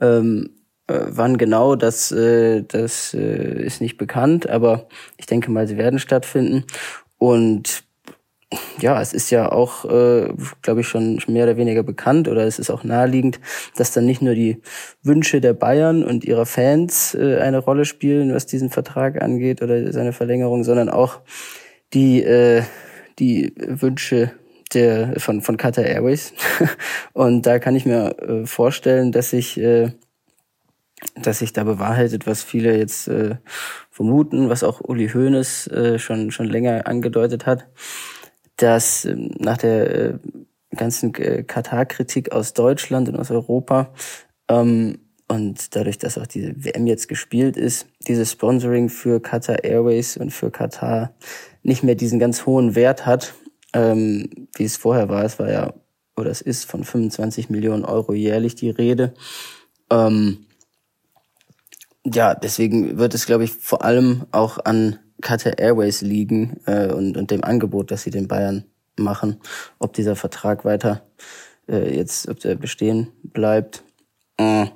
Ähm, 0.00 0.50
äh, 0.50 0.57
wann 0.88 1.36
genau, 1.38 1.76
das, 1.76 2.10
äh, 2.12 2.62
das 2.62 3.14
äh, 3.14 3.62
ist 3.62 3.80
nicht 3.80 3.98
bekannt, 3.98 4.48
aber 4.48 4.88
ich 5.16 5.26
denke 5.26 5.50
mal, 5.50 5.68
sie 5.68 5.76
werden 5.76 5.98
stattfinden. 5.98 6.64
Und 7.18 7.84
ja, 8.80 9.00
es 9.02 9.12
ist 9.12 9.30
ja 9.30 9.52
auch, 9.52 9.84
äh, 9.84 10.32
glaube 10.62 10.80
ich, 10.80 10.88
schon 10.88 11.20
mehr 11.26 11.44
oder 11.44 11.58
weniger 11.58 11.82
bekannt 11.82 12.28
oder 12.28 12.46
es 12.46 12.58
ist 12.58 12.70
auch 12.70 12.82
naheliegend, 12.82 13.40
dass 13.76 13.92
dann 13.92 14.06
nicht 14.06 14.22
nur 14.22 14.34
die 14.34 14.62
Wünsche 15.02 15.40
der 15.42 15.52
Bayern 15.52 16.02
und 16.02 16.24
ihrer 16.24 16.46
Fans 16.46 17.14
äh, 17.14 17.38
eine 17.38 17.58
Rolle 17.58 17.84
spielen, 17.84 18.32
was 18.34 18.46
diesen 18.46 18.70
Vertrag 18.70 19.20
angeht 19.20 19.60
oder 19.60 19.92
seine 19.92 20.14
Verlängerung, 20.14 20.64
sondern 20.64 20.88
auch 20.88 21.20
die, 21.92 22.22
äh, 22.22 22.62
die 23.18 23.52
Wünsche 23.58 24.32
der, 24.72 25.14
von, 25.18 25.42
von 25.42 25.56
Qatar 25.58 25.84
Airways. 25.84 26.32
und 27.12 27.46
da 27.46 27.58
kann 27.58 27.76
ich 27.76 27.84
mir 27.84 28.16
äh, 28.18 28.46
vorstellen, 28.46 29.12
dass 29.12 29.30
sich, 29.30 29.58
äh, 29.58 29.90
dass 31.14 31.38
sich 31.40 31.52
da 31.52 31.64
bewahrheitet, 31.64 32.26
was 32.26 32.42
viele 32.42 32.76
jetzt 32.76 33.08
äh, 33.08 33.36
vermuten, 33.90 34.48
was 34.48 34.64
auch 34.64 34.80
Uli 34.80 35.08
Hoeneß 35.08 35.68
äh, 35.68 35.98
schon, 35.98 36.30
schon 36.30 36.46
länger 36.46 36.86
angedeutet 36.86 37.46
hat 37.46 37.68
dass 38.58 39.04
ähm, 39.06 39.30
nach 39.38 39.56
der 39.56 39.94
äh, 39.94 40.18
ganzen 40.76 41.14
äh, 41.14 41.42
Katar-Kritik 41.44 42.32
aus 42.32 42.52
Deutschland 42.52 43.08
und 43.08 43.16
aus 43.16 43.30
Europa 43.30 43.94
ähm, 44.48 44.98
und 45.28 45.74
dadurch, 45.76 45.98
dass 45.98 46.18
auch 46.18 46.26
diese 46.26 46.64
WM 46.64 46.86
jetzt 46.86 47.08
gespielt 47.08 47.56
ist, 47.56 47.86
dieses 48.06 48.32
Sponsoring 48.32 48.88
für 48.88 49.20
Qatar 49.20 49.64
Airways 49.64 50.16
und 50.16 50.30
für 50.30 50.50
Katar 50.50 51.14
nicht 51.62 51.82
mehr 51.82 51.94
diesen 51.94 52.18
ganz 52.18 52.46
hohen 52.46 52.74
Wert 52.74 53.06
hat, 53.06 53.34
ähm, 53.74 54.48
wie 54.56 54.64
es 54.64 54.76
vorher 54.76 55.08
war. 55.08 55.24
Es 55.24 55.38
war 55.38 55.50
ja, 55.50 55.74
oder 56.16 56.30
es 56.30 56.40
ist 56.40 56.64
von 56.64 56.82
25 56.82 57.50
Millionen 57.50 57.84
Euro 57.84 58.14
jährlich 58.14 58.54
die 58.54 58.70
Rede. 58.70 59.14
Ähm, 59.90 60.46
ja, 62.14 62.34
deswegen 62.34 62.98
wird 62.98 63.14
es, 63.14 63.26
glaube 63.26 63.44
ich, 63.44 63.52
vor 63.52 63.84
allem 63.84 64.24
auch 64.30 64.58
an 64.64 64.98
Qatar 65.20 65.58
Airways 65.58 66.00
liegen 66.00 66.60
äh, 66.66 66.92
und, 66.92 67.16
und 67.16 67.30
dem 67.30 67.44
Angebot, 67.44 67.90
das 67.90 68.02
sie 68.02 68.10
den 68.10 68.28
Bayern 68.28 68.64
machen, 68.96 69.40
ob 69.78 69.92
dieser 69.92 70.16
Vertrag 70.16 70.64
weiter 70.64 71.02
äh, 71.68 71.94
jetzt, 71.96 72.28
ob 72.28 72.40
der 72.40 72.54
bestehen 72.54 73.08
bleibt. 73.22 73.82
Äh, 74.36 74.66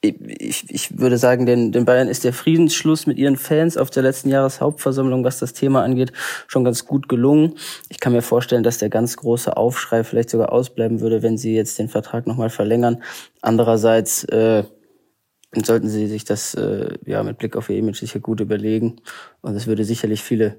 ich, 0.00 0.64
ich 0.68 0.98
würde 0.98 1.18
sagen, 1.18 1.44
den, 1.44 1.72
den 1.72 1.84
Bayern 1.84 2.06
ist 2.06 2.22
der 2.22 2.32
Friedensschluss 2.32 3.06
mit 3.06 3.18
ihren 3.18 3.36
Fans 3.36 3.76
auf 3.76 3.90
der 3.90 4.04
letzten 4.04 4.28
Jahreshauptversammlung, 4.28 5.24
was 5.24 5.40
das 5.40 5.54
Thema 5.54 5.82
angeht, 5.82 6.12
schon 6.46 6.62
ganz 6.62 6.84
gut 6.84 7.08
gelungen. 7.08 7.54
Ich 7.88 7.98
kann 7.98 8.12
mir 8.12 8.22
vorstellen, 8.22 8.62
dass 8.62 8.78
der 8.78 8.90
ganz 8.90 9.16
große 9.16 9.56
Aufschrei 9.56 10.04
vielleicht 10.04 10.30
sogar 10.30 10.52
ausbleiben 10.52 11.00
würde, 11.00 11.22
wenn 11.22 11.36
sie 11.36 11.54
jetzt 11.54 11.80
den 11.80 11.88
Vertrag 11.88 12.28
nochmal 12.28 12.50
verlängern. 12.50 13.02
Andererseits 13.42 14.22
äh, 14.24 14.62
sollten 15.54 15.88
sie 15.88 16.06
sich 16.06 16.24
das 16.24 16.54
äh, 16.54 16.98
ja 17.06 17.22
mit 17.22 17.38
Blick 17.38 17.56
auf 17.56 17.70
ihr 17.70 17.78
Image 17.78 17.98
sicher 17.98 18.20
gut 18.20 18.40
überlegen. 18.40 18.96
Und 19.40 19.54
es 19.54 19.66
würde 19.66 19.84
sicherlich 19.84 20.22
viele, 20.22 20.56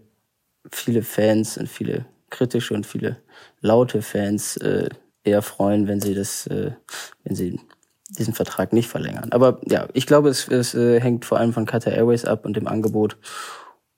viele 0.71 1.03
Fans 1.03 1.57
und 1.57 1.67
viele 1.67 2.05
kritische 2.29 2.73
und 2.73 2.85
viele 2.85 3.17
laute 3.61 4.01
Fans 4.01 4.57
äh, 4.57 4.89
eher 5.23 5.41
freuen, 5.41 5.87
wenn 5.87 5.99
sie 5.99 6.15
das, 6.15 6.47
äh, 6.47 6.71
wenn 7.23 7.35
sie 7.35 7.59
diesen 8.09 8.33
Vertrag 8.33 8.73
nicht 8.73 8.89
verlängern. 8.89 9.31
Aber 9.31 9.61
ja, 9.65 9.87
ich 9.93 10.07
glaube, 10.07 10.29
es, 10.29 10.47
es 10.47 10.73
äh, 10.73 10.99
hängt 10.99 11.25
vor 11.25 11.37
allem 11.37 11.53
von 11.53 11.65
Qatar 11.65 11.93
Airways 11.93 12.25
ab 12.25 12.45
und 12.45 12.55
dem 12.57 12.67
Angebot. 12.67 13.17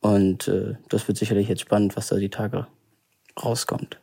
Und 0.01 0.47
äh, 0.47 0.75
das 0.89 1.07
wird 1.07 1.17
sicherlich 1.17 1.47
jetzt 1.47 1.61
spannend, 1.61 1.95
was 1.95 2.07
da 2.07 2.17
die 2.17 2.29
Tage 2.29 2.67
rauskommt. 3.41 3.99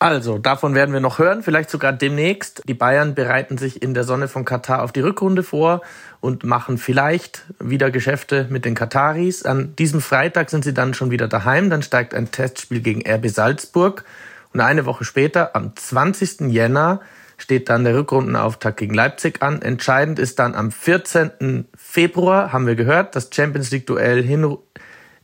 Also, 0.00 0.38
davon 0.38 0.76
werden 0.76 0.92
wir 0.92 1.00
noch 1.00 1.18
hören, 1.18 1.42
vielleicht 1.42 1.70
sogar 1.70 1.92
demnächst. 1.92 2.62
Die 2.68 2.74
Bayern 2.74 3.16
bereiten 3.16 3.58
sich 3.58 3.82
in 3.82 3.94
der 3.94 4.04
Sonne 4.04 4.28
von 4.28 4.44
Katar 4.44 4.82
auf 4.82 4.92
die 4.92 5.00
Rückrunde 5.00 5.42
vor 5.42 5.82
und 6.20 6.44
machen 6.44 6.78
vielleicht 6.78 7.42
wieder 7.58 7.90
Geschäfte 7.90 8.46
mit 8.48 8.64
den 8.64 8.76
Kataris. 8.76 9.42
An 9.42 9.74
diesem 9.76 10.00
Freitag 10.00 10.50
sind 10.50 10.62
sie 10.62 10.72
dann 10.72 10.94
schon 10.94 11.10
wieder 11.10 11.26
daheim. 11.26 11.68
Dann 11.68 11.82
steigt 11.82 12.14
ein 12.14 12.30
Testspiel 12.30 12.80
gegen 12.80 13.02
RB 13.10 13.28
Salzburg. 13.28 14.04
Und 14.52 14.60
eine 14.60 14.86
Woche 14.86 15.04
später, 15.04 15.56
am 15.56 15.74
20. 15.74 16.52
Jänner, 16.52 17.00
steht 17.36 17.68
dann 17.68 17.82
der 17.82 17.96
Rückrundenauftakt 17.96 18.76
gegen 18.76 18.94
Leipzig 18.94 19.42
an. 19.42 19.62
Entscheidend 19.62 20.20
ist 20.20 20.38
dann 20.38 20.54
am 20.54 20.70
14. 20.70 21.66
Februar, 21.76 22.52
haben 22.52 22.68
wir 22.68 22.76
gehört, 22.76 23.16
das 23.16 23.30
Champions 23.32 23.72
League 23.72 23.86
Duell 23.86 24.22
hin, 24.22 24.58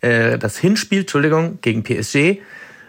äh, 0.00 0.36
das 0.36 0.58
Hinspiel, 0.58 1.00
Entschuldigung, 1.00 1.58
gegen 1.60 1.84
PSG. 1.84 2.40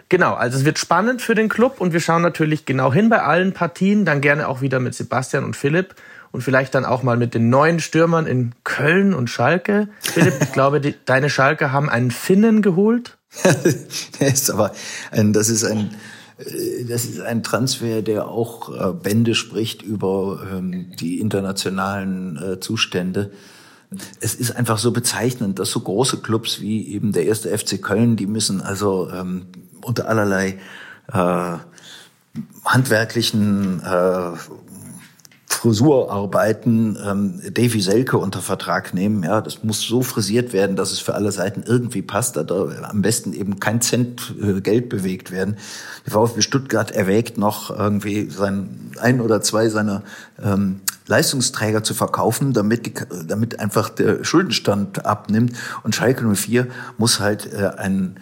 Genau, 0.08 0.34
also 0.34 0.58
es 0.58 0.64
wird 0.64 0.78
spannend 0.78 1.20
für 1.20 1.34
den 1.34 1.48
Club 1.48 1.80
und 1.80 1.92
wir 1.92 2.00
schauen 2.00 2.22
natürlich 2.22 2.64
genau 2.64 2.92
hin 2.92 3.08
bei 3.08 3.22
allen 3.22 3.52
Partien, 3.52 4.04
dann 4.04 4.20
gerne 4.20 4.48
auch 4.48 4.60
wieder 4.60 4.78
mit 4.78 4.94
Sebastian 4.94 5.44
und 5.44 5.56
Philipp 5.56 5.96
und 6.30 6.42
vielleicht 6.42 6.74
dann 6.74 6.84
auch 6.84 7.02
mal 7.02 7.16
mit 7.16 7.34
den 7.34 7.48
neuen 7.48 7.80
Stürmern 7.80 8.26
in 8.26 8.54
Köln 8.62 9.14
und 9.14 9.30
Schalke. 9.30 9.88
Philipp, 10.00 10.34
ich 10.40 10.52
glaube, 10.52 10.80
die, 10.80 10.94
deine 11.04 11.28
Schalke 11.28 11.72
haben 11.72 11.88
einen 11.88 12.10
Finnen 12.10 12.62
geholt. 12.62 13.18
der 14.20 14.28
ist 14.28 14.50
aber 14.50 14.72
ein, 15.10 15.32
das 15.32 15.48
ist 15.48 15.64
ein 15.64 15.90
äh, 16.38 16.84
das 16.84 17.04
ist 17.04 17.20
ein 17.20 17.42
Transfer, 17.42 18.02
der 18.02 18.28
auch 18.28 18.68
äh, 18.74 18.92
Bände 18.92 19.34
spricht 19.34 19.82
über 19.82 20.46
ähm, 20.52 20.92
die 20.98 21.20
internationalen 21.20 22.36
äh, 22.36 22.60
Zustände. 22.60 23.32
Es 24.20 24.34
ist 24.34 24.56
einfach 24.56 24.78
so 24.78 24.92
bezeichnend, 24.92 25.58
dass 25.58 25.70
so 25.70 25.80
große 25.80 26.18
Clubs 26.18 26.60
wie 26.60 26.88
eben 26.88 27.12
der 27.12 27.26
erste 27.26 27.56
FC 27.56 27.80
Köln, 27.80 28.16
die 28.16 28.26
müssen 28.26 28.60
also 28.60 29.10
ähm, 29.10 29.46
unter 29.82 30.08
allerlei 30.08 30.58
äh, 31.12 31.58
handwerklichen 32.64 33.82
äh, 33.82 34.32
Frisurarbeiten 35.66 36.98
ähm, 37.04 37.40
Davy 37.52 37.80
Selke 37.80 38.18
unter 38.18 38.40
Vertrag 38.40 38.92
nehmen. 38.94 39.22
Ja, 39.22 39.40
das 39.40 39.64
muss 39.64 39.80
so 39.80 40.02
frisiert 40.02 40.52
werden, 40.52 40.76
dass 40.76 40.92
es 40.92 40.98
für 40.98 41.14
alle 41.14 41.32
Seiten 41.32 41.64
irgendwie 41.66 42.02
passt. 42.02 42.36
Da 42.36 42.44
am 42.82 43.02
besten 43.02 43.32
eben 43.32 43.58
kein 43.58 43.80
Cent 43.80 44.34
äh, 44.40 44.60
Geld 44.60 44.88
bewegt 44.88 45.30
werden. 45.30 45.56
Die 46.06 46.10
VfB 46.10 46.42
Stuttgart 46.42 46.90
erwägt 46.90 47.38
noch 47.38 47.70
irgendwie 47.70 48.28
sein 48.28 48.92
ein 49.00 49.20
oder 49.20 49.40
zwei 49.40 49.68
seiner 49.68 50.02
ähm, 50.42 50.80
Leistungsträger 51.06 51.82
zu 51.82 51.94
verkaufen, 51.94 52.52
damit, 52.52 53.06
damit 53.26 53.60
einfach 53.60 53.88
der 53.88 54.24
Schuldenstand 54.24 55.04
abnimmt. 55.04 55.52
Und 55.82 55.94
Schalke 55.94 56.26
04 56.26 56.66
muss 56.98 57.20
halt 57.20 57.52
äh, 57.52 57.70
einen 57.76 58.18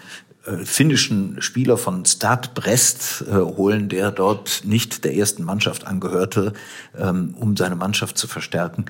äh, 0.47 0.65
finnischen 0.65 1.41
Spieler 1.41 1.79
von 1.79 2.05
Start 2.05 2.55
Brest 2.55 3.25
äh, 3.27 3.35
holen, 3.35 3.89
der 3.89 4.11
dort 4.11 4.63
nicht 4.65 5.05
der 5.05 5.15
ersten 5.15 5.43
Mannschaft 5.43 5.87
angehörte, 5.87 6.53
ähm, 6.99 7.35
um 7.39 7.57
seine 7.57 7.77
Mannschaft 7.77 8.19
zu 8.19 8.27
verstärken. 8.27 8.85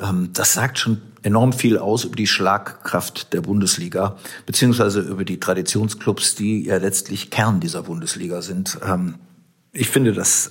Ähm, 0.00 0.30
das 0.32 0.52
sagt 0.52 0.78
schon 0.78 1.02
enorm 1.22 1.52
viel 1.52 1.78
aus 1.78 2.04
über 2.04 2.14
die 2.14 2.28
Schlagkraft 2.28 3.32
der 3.32 3.40
Bundesliga, 3.40 4.16
beziehungsweise 4.46 5.00
über 5.00 5.24
die 5.24 5.40
Traditionsclubs, 5.40 6.36
die 6.36 6.66
ja 6.66 6.76
letztlich 6.76 7.30
Kern 7.30 7.58
dieser 7.58 7.82
Bundesliga 7.82 8.40
sind. 8.40 8.78
Ähm, 8.86 9.16
ich 9.72 9.88
finde, 9.88 10.12
das 10.12 10.50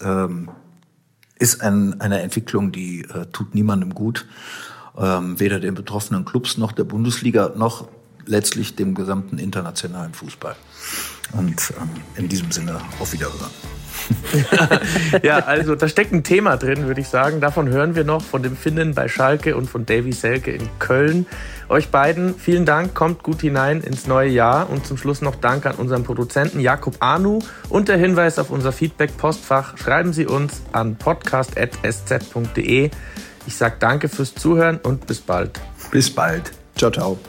ist 1.40 1.62
ein, 1.62 2.00
eine 2.00 2.22
Entwicklung, 2.22 2.72
die 2.72 3.02
äh, 3.02 3.26
tut 3.32 3.56
niemandem 3.56 3.96
gut. 3.96 4.28
Ähm, 4.98 5.40
weder 5.40 5.60
den 5.60 5.76
betroffenen 5.76 6.26
Clubs 6.26 6.58
noch 6.58 6.74
der 6.74 6.84
Bundesliga 6.84 7.54
noch 7.56 7.88
letztlich 8.26 8.76
dem 8.76 8.94
gesamten 8.96 9.38
internationalen 9.38 10.14
Fußball. 10.14 10.56
Und 11.34 11.74
ähm, 11.80 11.90
in 12.16 12.28
diesem 12.28 12.52
Sinne 12.52 12.82
auf 13.00 13.14
Wiederhören. 13.14 13.52
ja, 15.24 15.40
also 15.40 15.76
da 15.76 15.88
steckt 15.88 16.12
ein 16.12 16.24
Thema 16.24 16.58
drin, 16.58 16.88
würde 16.88 17.02
ich 17.02 17.08
sagen. 17.08 17.42
Davon 17.42 17.70
hören 17.70 17.96
wir 17.96 18.04
noch 18.04 18.22
von 18.22 18.44
dem 18.44 18.56
Finnen 18.56 18.94
bei 18.94 19.08
Schalke 19.08 19.56
und 19.56 19.70
von 19.70 19.86
Davy 19.86 20.12
Selke 20.12 20.52
in 20.52 20.68
Köln. 20.80 21.26
Euch 21.70 21.90
beiden 21.90 22.36
vielen 22.36 22.66
Dank, 22.66 22.96
kommt 22.96 23.24
gut 23.24 23.42
hinein 23.42 23.82
ins 23.82 24.08
neue 24.08 24.30
Jahr 24.30 24.70
und 24.70 24.86
zum 24.86 24.98
Schluss 24.98 25.22
noch 25.22 25.36
Dank 25.36 25.66
an 25.66 25.76
unseren 25.76 26.04
Produzenten 26.04 26.60
Jakob 26.60 26.96
Anu 27.00 27.40
und 27.70 27.90
der 27.90 27.98
Hinweis 27.98 28.40
auf 28.40 28.50
unser 28.50 28.72
Feedback-Postfach. 28.72 29.78
Schreiben 29.78 30.14
Sie 30.14 30.26
uns 30.26 30.62
an 30.72 30.96
podcast.sz.de. 30.96 32.90
Ich 33.48 33.56
sage 33.56 33.76
danke 33.80 34.10
fürs 34.10 34.36
Zuhören 34.36 34.78
und 34.78 35.08
bis 35.08 35.22
bald. 35.22 35.60
Bis 35.92 36.10
bald. 36.10 36.52
Ciao, 36.76 36.92
ciao. 36.92 37.20